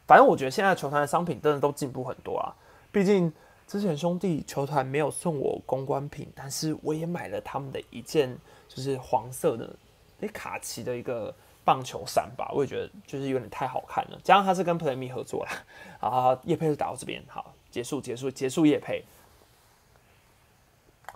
[0.09, 2.49] 反正我觉得现在球团的商品真的都进步很多啊，
[2.91, 3.31] 毕竟
[3.67, 8.35] 之前兄弟球团没有送我公关品，但是我也买了他们的一件
[8.67, 9.71] 就是黄色的
[10.21, 11.33] 诶卡其的一个
[11.63, 14.19] 棒球衫吧，我也觉得就是有点太好看了。
[14.25, 15.53] 加上他是跟 PlayMe 合作啦，
[16.01, 19.05] 啊，叶配就打到这边，好，结束结束结束叶配。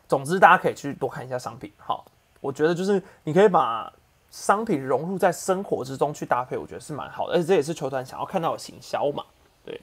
[0.06, 2.04] 总之大家可以去多看一下商品，好，
[2.42, 3.90] 我觉得就是你可以把。
[4.32, 9.24] 商品融入在生活之中去搭配，我觉得是蛮好的，而且这也是球团想要看到的行销嘛。
[9.62, 9.78] 对，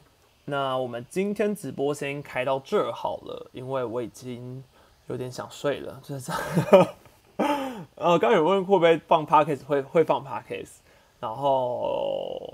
[0.46, 4.64] 那我们今天直播先开到这儿好了，因为我已经
[5.06, 6.88] 有点想睡了，就是这样。
[7.96, 10.78] 呃，刚有问会不会放 podcast，会会放 podcast，
[11.20, 12.50] 然后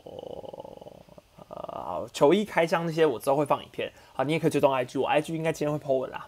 [1.47, 6.27] 呃，球衣开箱那些我之后会放影片，好，你也可以追踪 IG，我 IG 应该今天会 po 文啦。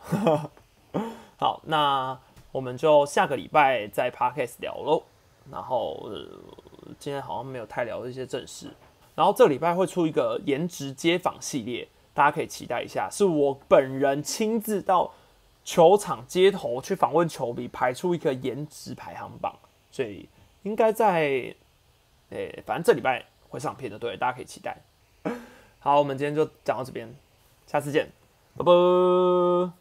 [1.38, 2.18] 好，那
[2.54, 5.04] 我们就下个礼拜再 podcast 聊喽。
[5.52, 6.28] 然后呃，
[7.00, 8.72] 今天好像没有太聊这些正事。
[9.16, 13.10] 然后这礼拜会出一个颜值街访系列，大家可以期待一下。
[13.12, 15.12] 是我本人亲自到
[15.64, 19.56] 球场街头去访问球迷，排出一个颜值排行榜。
[19.90, 20.30] 所以
[20.64, 21.56] 应该在，
[22.30, 24.82] 诶，反正这礼拜会上片的，对，大家可以期待。
[25.80, 27.16] 好，我们今天就讲到这边，
[27.66, 28.10] 下次见，
[28.56, 29.78] 拜拜。